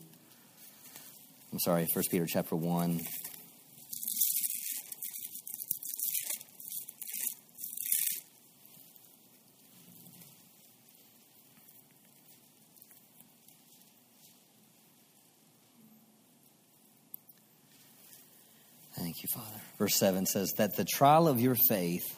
I'm 1.53 1.59
sorry, 1.59 1.89
1 1.93 2.05
Peter 2.09 2.25
chapter 2.25 2.55
1. 2.55 3.01
Thank 18.95 19.17
you, 19.25 19.29
Father. 19.35 19.47
Verse 19.81 19.97
7 19.97 20.27
says 20.27 20.53
that 20.59 20.77
the 20.77 20.85
trial 20.85 21.27
of 21.27 21.41
your 21.41 21.57
faith 21.69 22.17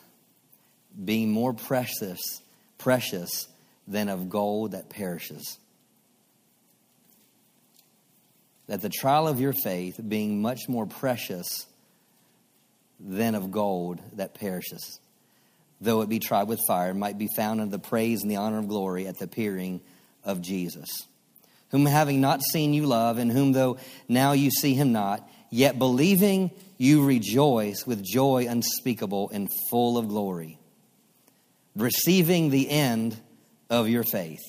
being 1.03 1.31
more 1.31 1.55
precious, 1.55 2.43
precious 2.77 3.49
than 3.87 4.11
of 4.11 4.29
gold 4.29 4.73
that 4.73 4.91
perishes 4.91 5.57
that 8.69 8.83
the 8.83 8.91
trial 8.91 9.27
of 9.27 9.41
your 9.41 9.55
faith, 9.65 9.99
being 10.07 10.41
much 10.41 10.69
more 10.69 10.87
precious 10.87 11.67
than 13.01 13.35
of 13.35 13.51
gold 13.51 14.01
that 14.15 14.35
perishes, 14.35 15.01
though 15.81 16.03
it 16.03 16.09
be 16.09 16.19
tried 16.19 16.49
with 16.49 16.61
fire, 16.69 16.95
might 16.95 17.19
be 17.19 17.29
found 17.35 17.61
in 17.61 17.71
the 17.71 17.79
praise 17.79 18.23
and 18.23 18.31
the 18.31 18.37
honor 18.37 18.59
of 18.59 18.69
glory 18.69 19.07
at 19.07 19.19
the 19.19 19.25
appearing 19.25 19.81
of 20.23 20.43
Jesus, 20.43 20.89
whom 21.71 21.87
having 21.87 22.21
not 22.21 22.43
seen 22.53 22.75
you 22.75 22.87
love, 22.87 23.19
and 23.19 23.33
whom 23.33 23.53
though 23.53 23.79
now 24.07 24.33
you 24.33 24.51
see 24.51 24.75
him 24.75 24.93
not, 24.93 25.29
yet 25.51 25.79
believing 25.79 26.51
you 26.77 27.05
rejoice 27.05 27.87
with 27.87 28.05
joy 28.05 28.47
unspeakable 28.49 29.31
and 29.33 29.49
full 29.71 29.97
of 29.97 30.09
glory, 30.09 30.59
receiving 31.75 32.51
the 32.51 32.69
end 32.69 33.19
of 33.71 33.89
your 33.89 34.05
faith. 34.05 34.43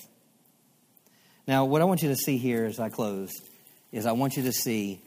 Now, 1.46 1.64
what 1.64 1.80
I 1.80 1.86
want 1.86 2.02
you 2.02 2.10
to 2.10 2.16
see 2.16 2.36
here 2.36 2.66
as 2.66 2.78
I 2.78 2.90
close 2.90 3.30
is 3.92 4.06
I 4.06 4.12
want 4.12 4.36
you 4.36 4.44
to 4.44 4.52
see 4.52 5.00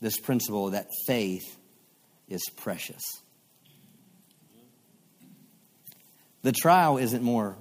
this 0.00 0.18
principle 0.18 0.70
that 0.70 0.88
faith 1.06 1.56
is 2.28 2.42
precious. 2.56 3.02
The 6.42 6.52
trial 6.52 6.96
isn't 6.98 7.22
more 7.22 7.56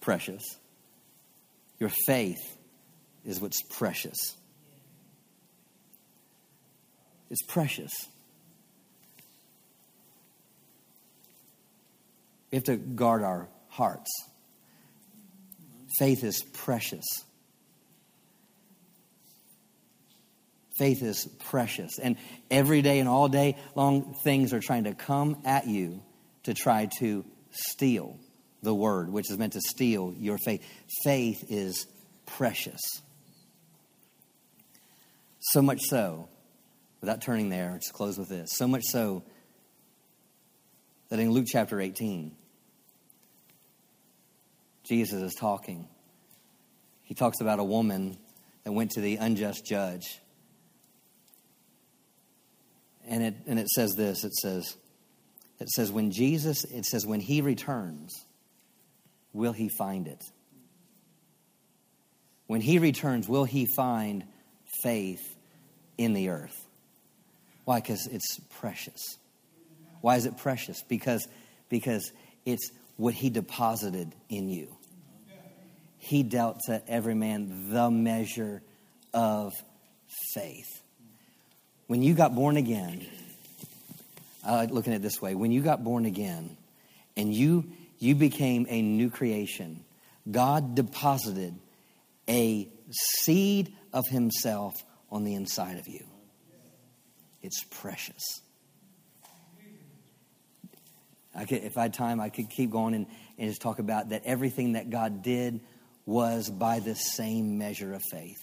precious. 0.00 0.42
Your 1.78 1.90
faith 2.06 2.58
is 3.24 3.40
what's 3.40 3.62
precious. 3.62 4.36
It's 7.30 7.42
precious. 7.42 7.92
We 12.50 12.56
have 12.56 12.64
to 12.64 12.76
guard 12.76 13.22
our 13.22 13.48
hearts. 13.68 14.10
Faith 15.98 16.22
is 16.22 16.42
precious. 16.52 17.04
Faith 20.76 21.02
is 21.02 21.26
precious. 21.38 21.98
And 21.98 22.16
every 22.50 22.82
day 22.82 22.98
and 22.98 23.08
all 23.08 23.28
day 23.28 23.56
long, 23.74 24.14
things 24.24 24.52
are 24.52 24.60
trying 24.60 24.84
to 24.84 24.94
come 24.94 25.42
at 25.44 25.66
you 25.66 26.02
to 26.44 26.54
try 26.54 26.88
to 26.98 27.24
steal 27.50 28.18
the 28.62 28.74
word, 28.74 29.10
which 29.10 29.30
is 29.30 29.38
meant 29.38 29.52
to 29.52 29.60
steal 29.60 30.14
your 30.18 30.38
faith. 30.38 30.64
Faith 31.04 31.44
is 31.48 31.86
precious. 32.26 32.80
So 35.40 35.62
much 35.62 35.80
so, 35.82 36.28
without 37.00 37.22
turning 37.22 37.50
there, 37.50 37.70
let's 37.72 37.90
close 37.90 38.18
with 38.18 38.28
this. 38.28 38.50
So 38.52 38.66
much 38.66 38.82
so 38.84 39.22
that 41.10 41.20
in 41.20 41.30
Luke 41.30 41.46
chapter 41.46 41.80
18, 41.80 42.34
Jesus 44.82 45.22
is 45.22 45.34
talking. 45.34 45.88
He 47.04 47.14
talks 47.14 47.40
about 47.40 47.60
a 47.60 47.64
woman 47.64 48.18
that 48.64 48.72
went 48.72 48.92
to 48.92 49.00
the 49.00 49.16
unjust 49.16 49.64
judge 49.64 50.20
and 53.06 53.22
it, 53.22 53.34
and 53.46 53.58
it 53.58 53.68
says 53.68 53.94
this 53.94 54.24
it 54.24 54.34
says, 54.34 54.76
it 55.60 55.68
says, 55.68 55.92
when 55.92 56.10
Jesus, 56.10 56.64
it 56.64 56.84
says, 56.84 57.06
when 57.06 57.20
he 57.20 57.40
returns, 57.40 58.12
will 59.32 59.52
he 59.52 59.68
find 59.68 60.08
it? 60.08 60.22
When 62.46 62.60
he 62.60 62.78
returns, 62.78 63.28
will 63.28 63.44
he 63.44 63.66
find 63.66 64.24
faith 64.82 65.36
in 65.96 66.12
the 66.12 66.30
earth? 66.30 66.66
Why? 67.64 67.80
Because 67.80 68.06
it's 68.06 68.38
precious. 68.58 69.00
Why 70.00 70.16
is 70.16 70.26
it 70.26 70.36
precious? 70.36 70.82
Because, 70.82 71.26
because 71.70 72.12
it's 72.44 72.70
what 72.96 73.14
he 73.14 73.30
deposited 73.30 74.14
in 74.28 74.48
you. 74.50 74.76
He 75.98 76.22
dealt 76.22 76.58
to 76.66 76.82
every 76.86 77.14
man 77.14 77.70
the 77.70 77.90
measure 77.90 78.62
of 79.14 79.52
faith 80.34 80.82
when 81.86 82.02
you 82.02 82.14
got 82.14 82.34
born 82.34 82.56
again, 82.56 83.06
I 84.44 84.56
like 84.56 84.70
looking 84.70 84.92
at 84.92 85.00
it 85.00 85.02
this 85.02 85.20
way 85.20 85.34
when 85.34 85.52
you 85.52 85.62
got 85.62 85.82
born 85.82 86.04
again 86.04 86.56
and 87.16 87.32
you, 87.32 87.64
you 87.98 88.14
became 88.14 88.66
a 88.68 88.82
new 88.82 89.10
creation, 89.10 89.84
God 90.30 90.74
deposited 90.74 91.54
a 92.28 92.68
seed 93.18 93.72
of 93.92 94.04
Himself 94.08 94.74
on 95.10 95.24
the 95.24 95.34
inside 95.34 95.78
of 95.78 95.86
you. 95.86 96.04
It's 97.42 97.62
precious. 97.70 98.22
I 101.34 101.44
could, 101.44 101.64
if 101.64 101.76
I 101.76 101.82
had 101.82 101.94
time, 101.94 102.20
I 102.20 102.28
could 102.28 102.48
keep 102.48 102.70
going 102.70 102.94
and, 102.94 103.06
and 103.38 103.50
just 103.50 103.60
talk 103.60 103.78
about 103.78 104.10
that 104.10 104.22
everything 104.24 104.72
that 104.72 104.88
God 104.88 105.22
did 105.22 105.60
was 106.06 106.48
by 106.48 106.80
the 106.80 106.94
same 106.94 107.58
measure 107.58 107.92
of 107.92 108.02
faith. 108.10 108.38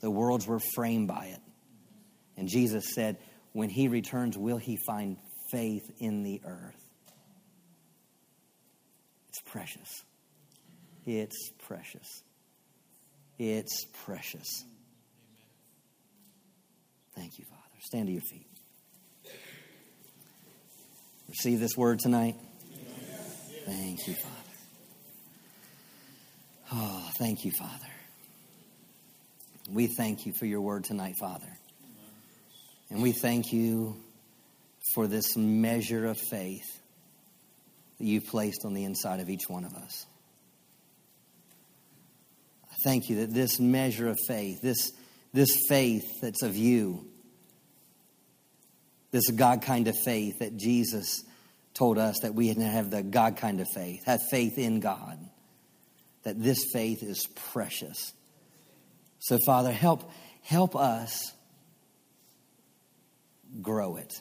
The 0.00 0.10
worlds 0.10 0.46
were 0.46 0.60
framed 0.74 1.08
by 1.08 1.26
it. 1.26 1.40
And 2.36 2.48
Jesus 2.48 2.94
said, 2.94 3.18
When 3.52 3.68
he 3.68 3.88
returns, 3.88 4.36
will 4.36 4.58
he 4.58 4.76
find 4.76 5.16
faith 5.50 5.90
in 5.98 6.22
the 6.22 6.40
earth? 6.44 6.80
It's 9.28 9.40
precious. 9.40 10.04
It's 11.06 11.50
precious. 11.66 12.22
It's 13.38 13.86
precious. 14.04 14.64
Thank 17.14 17.38
you, 17.38 17.44
Father. 17.44 17.62
Stand 17.80 18.06
to 18.06 18.12
your 18.12 18.22
feet. 18.22 18.46
Receive 21.28 21.60
this 21.60 21.76
word 21.76 22.00
tonight. 22.00 22.36
Thank 23.64 24.06
you, 24.06 24.14
Father. 24.14 24.36
Oh, 26.72 27.10
thank 27.18 27.44
you, 27.44 27.52
Father. 27.52 27.86
We 29.70 29.86
thank 29.86 30.26
you 30.26 30.32
for 30.32 30.46
your 30.46 30.60
word 30.60 30.84
tonight, 30.84 31.14
Father. 31.20 31.59
And 32.90 33.02
we 33.02 33.12
thank 33.12 33.52
you 33.52 33.96
for 34.94 35.06
this 35.06 35.36
measure 35.36 36.06
of 36.06 36.18
faith 36.18 36.80
that 37.98 38.04
you've 38.04 38.26
placed 38.26 38.64
on 38.64 38.74
the 38.74 38.84
inside 38.84 39.20
of 39.20 39.30
each 39.30 39.48
one 39.48 39.64
of 39.64 39.74
us. 39.74 40.06
I 42.64 42.74
thank 42.84 43.08
you 43.08 43.16
that 43.20 43.32
this 43.32 43.60
measure 43.60 44.08
of 44.08 44.18
faith, 44.26 44.60
this, 44.60 44.92
this 45.32 45.56
faith 45.68 46.02
that's 46.20 46.42
of 46.42 46.56
you, 46.56 47.06
this 49.12 49.30
God 49.30 49.62
kind 49.62 49.86
of 49.86 49.94
faith 50.04 50.38
that 50.40 50.56
Jesus 50.56 51.22
told 51.74 51.98
us 51.98 52.20
that 52.20 52.34
we 52.34 52.48
had 52.48 52.56
to 52.56 52.64
have 52.64 52.90
the 52.90 53.02
God 53.02 53.36
kind 53.36 53.60
of 53.60 53.68
faith, 53.74 54.04
have 54.06 54.20
faith 54.30 54.58
in 54.58 54.80
God, 54.80 55.18
that 56.24 56.42
this 56.42 56.64
faith 56.72 57.02
is 57.02 57.26
precious. 57.52 58.12
So, 59.20 59.38
Father, 59.46 59.72
help, 59.72 60.10
help 60.42 60.74
us 60.74 61.32
grow 63.60 63.96
it. 63.96 64.12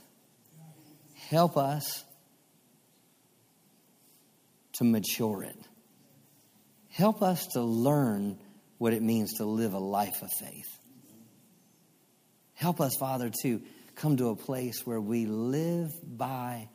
Help 1.30 1.58
us 1.58 2.04
to 4.74 4.84
mature 4.84 5.44
it. 5.44 5.58
Help 6.90 7.22
us 7.22 7.46
to 7.54 7.62
learn 7.62 8.40
what 8.78 8.94
it 8.94 9.02
means 9.02 9.34
to 9.38 9.46
live 9.46 9.74
a 9.74 9.80
life 9.80 10.22
of 10.22 10.30
faith. 10.40 10.80
Help 12.54 12.82
us, 12.82 12.96
Father, 13.00 13.32
to 13.44 13.62
come 13.96 14.18
to 14.18 14.30
a 14.30 14.36
place 14.36 14.86
where 14.86 15.00
we 15.00 15.26
live 15.26 15.92
by 16.04 16.68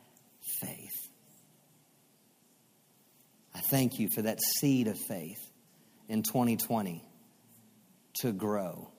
faith. 0.61 1.09
I 3.53 3.59
thank 3.69 3.99
you 3.99 4.09
for 4.09 4.23
that 4.23 4.39
seed 4.59 4.87
of 4.87 4.97
faith 5.07 5.39
in 6.07 6.23
2020 6.23 7.03
to 8.21 8.31
grow. 8.31 8.89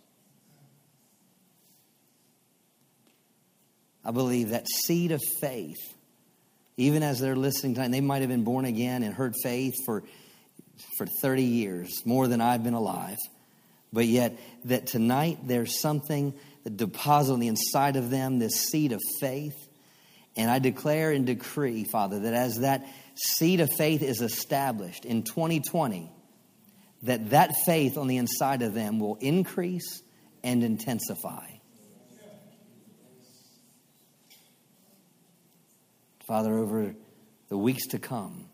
I 4.06 4.12
believe 4.12 4.50
that 4.50 4.68
seed 4.68 5.10
of 5.10 5.20
faith, 5.40 5.80
even 6.76 7.02
as 7.02 7.18
they're 7.18 7.34
listening 7.34 7.74
tonight, 7.74 7.90
they 7.90 8.00
might 8.00 8.20
have 8.20 8.30
been 8.30 8.44
born 8.44 8.64
again 8.64 9.02
and 9.02 9.12
heard 9.12 9.34
faith 9.42 9.74
for, 9.84 10.04
for 10.96 11.06
30 11.06 11.42
years, 11.42 12.02
more 12.06 12.28
than 12.28 12.40
I've 12.40 12.62
been 12.62 12.74
alive. 12.74 13.18
But 13.92 14.06
yet, 14.06 14.38
that 14.66 14.86
tonight 14.86 15.38
there's 15.42 15.80
something 15.80 16.34
that 16.62 16.76
deposits 16.76 17.32
on 17.32 17.40
the 17.40 17.48
inside 17.48 17.96
of 17.96 18.08
them, 18.08 18.38
this 18.38 18.54
seed 18.70 18.92
of 18.92 19.00
faith. 19.20 19.56
And 20.36 20.48
I 20.52 20.60
declare 20.60 21.10
and 21.10 21.26
decree, 21.26 21.82
Father, 21.82 22.20
that 22.20 22.34
as 22.34 22.60
that 22.60 22.86
seed 23.16 23.58
of 23.58 23.70
faith 23.76 24.02
is 24.02 24.20
established 24.20 25.04
in 25.04 25.24
2020, 25.24 26.08
that 27.02 27.30
that 27.30 27.50
faith 27.64 27.98
on 27.98 28.06
the 28.06 28.18
inside 28.18 28.62
of 28.62 28.72
them 28.72 29.00
will 29.00 29.16
increase 29.16 30.00
and 30.44 30.62
intensify. 30.62 31.55
Father, 36.26 36.58
over 36.58 36.94
the 37.48 37.56
weeks 37.56 37.86
to 37.88 38.00
come, 38.00 38.48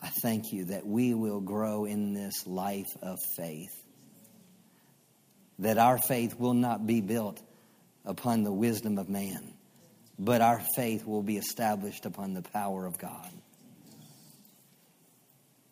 I 0.00 0.08
thank 0.22 0.52
you 0.52 0.66
that 0.66 0.86
we 0.86 1.12
will 1.12 1.40
grow 1.40 1.84
in 1.84 2.14
this 2.14 2.46
life 2.46 2.88
of 3.02 3.18
faith. 3.36 3.70
That 5.58 5.76
our 5.76 5.98
faith 5.98 6.38
will 6.38 6.54
not 6.54 6.86
be 6.86 7.02
built 7.02 7.40
upon 8.04 8.42
the 8.42 8.52
wisdom 8.52 8.98
of 8.98 9.10
man, 9.10 9.52
but 10.18 10.40
our 10.40 10.60
faith 10.74 11.06
will 11.06 11.22
be 11.22 11.36
established 11.36 12.06
upon 12.06 12.32
the 12.32 12.42
power 12.42 12.86
of 12.86 12.98
God. 12.98 13.30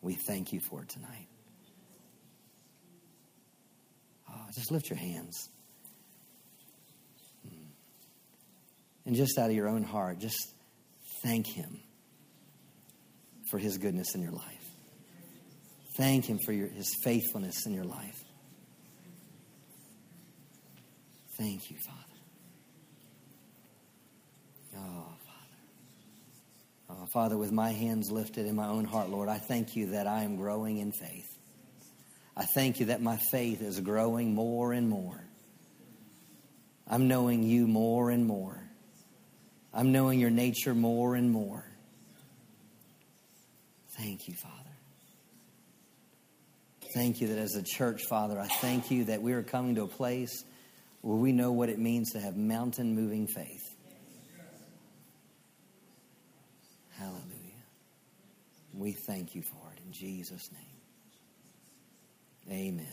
We 0.02 0.14
thank 0.14 0.52
you 0.52 0.60
for 0.60 0.82
it 0.82 0.90
tonight. 0.90 1.26
Oh, 4.30 4.46
just 4.54 4.70
lift 4.70 4.90
your 4.90 4.98
hands. 4.98 5.48
Hmm. 7.42 7.64
And 9.06 9.16
just 9.16 9.38
out 9.38 9.50
of 9.50 9.56
your 9.56 9.68
own 9.68 9.82
heart, 9.82 10.18
just 10.18 10.54
thank 11.22 11.46
Him 11.46 11.80
for 13.50 13.58
His 13.58 13.78
goodness 13.78 14.14
in 14.14 14.22
your 14.22 14.32
life. 14.32 14.44
Thank 15.96 16.26
Him 16.26 16.38
for 16.44 16.52
your, 16.52 16.68
His 16.68 16.94
faithfulness 17.02 17.66
in 17.66 17.74
your 17.74 17.84
life. 17.84 18.24
Thank 21.38 21.70
you, 21.70 21.76
Father. 21.78 22.00
Oh, 24.76 25.06
Father. 25.26 27.02
Oh, 27.02 27.06
Father, 27.12 27.38
with 27.38 27.50
my 27.50 27.70
hands 27.70 28.10
lifted 28.10 28.46
in 28.46 28.54
my 28.54 28.68
own 28.68 28.84
heart, 28.84 29.08
Lord, 29.08 29.28
I 29.28 29.38
thank 29.38 29.74
you 29.74 29.92
that 29.92 30.06
I 30.06 30.22
am 30.22 30.36
growing 30.36 30.78
in 30.78 30.92
faith. 30.92 31.38
I 32.36 32.44
thank 32.44 32.80
you 32.80 32.86
that 32.86 33.02
my 33.02 33.16
faith 33.16 33.62
is 33.62 33.80
growing 33.80 34.34
more 34.34 34.72
and 34.72 34.88
more. 34.88 35.24
I'm 36.86 37.08
knowing 37.08 37.42
you 37.42 37.66
more 37.66 38.10
and 38.10 38.26
more. 38.26 38.59
I'm 39.72 39.92
knowing 39.92 40.18
your 40.18 40.30
nature 40.30 40.74
more 40.74 41.14
and 41.14 41.30
more. 41.30 41.64
Thank 43.96 44.28
you, 44.28 44.34
Father. 44.34 44.56
Thank 46.94 47.20
you 47.20 47.28
that 47.28 47.38
as 47.38 47.54
a 47.54 47.62
church, 47.62 48.02
Father, 48.08 48.40
I 48.40 48.48
thank 48.48 48.90
you 48.90 49.04
that 49.04 49.22
we 49.22 49.32
are 49.32 49.42
coming 49.42 49.76
to 49.76 49.82
a 49.82 49.88
place 49.88 50.44
where 51.02 51.16
we 51.16 51.32
know 51.32 51.52
what 51.52 51.68
it 51.68 51.78
means 51.78 52.12
to 52.12 52.20
have 52.20 52.36
mountain 52.36 52.94
moving 52.94 53.26
faith. 53.28 53.76
Hallelujah. 56.98 57.24
We 58.74 58.92
thank 58.92 59.34
you 59.34 59.42
for 59.42 59.72
it 59.74 59.80
in 59.86 59.92
Jesus' 59.92 60.50
name. 60.52 60.62
Amen. 62.50 62.86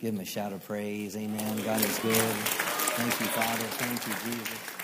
Give 0.00 0.14
him 0.14 0.20
a 0.20 0.24
shout 0.24 0.52
of 0.52 0.64
praise. 0.66 1.16
Amen. 1.16 1.62
God 1.64 1.80
is 1.80 1.98
good. 2.00 2.14
Thank 2.14 3.20
you, 3.20 3.26
Father. 3.26 3.64
Thank 3.64 4.06
you, 4.06 4.32
Jesus. 4.32 4.75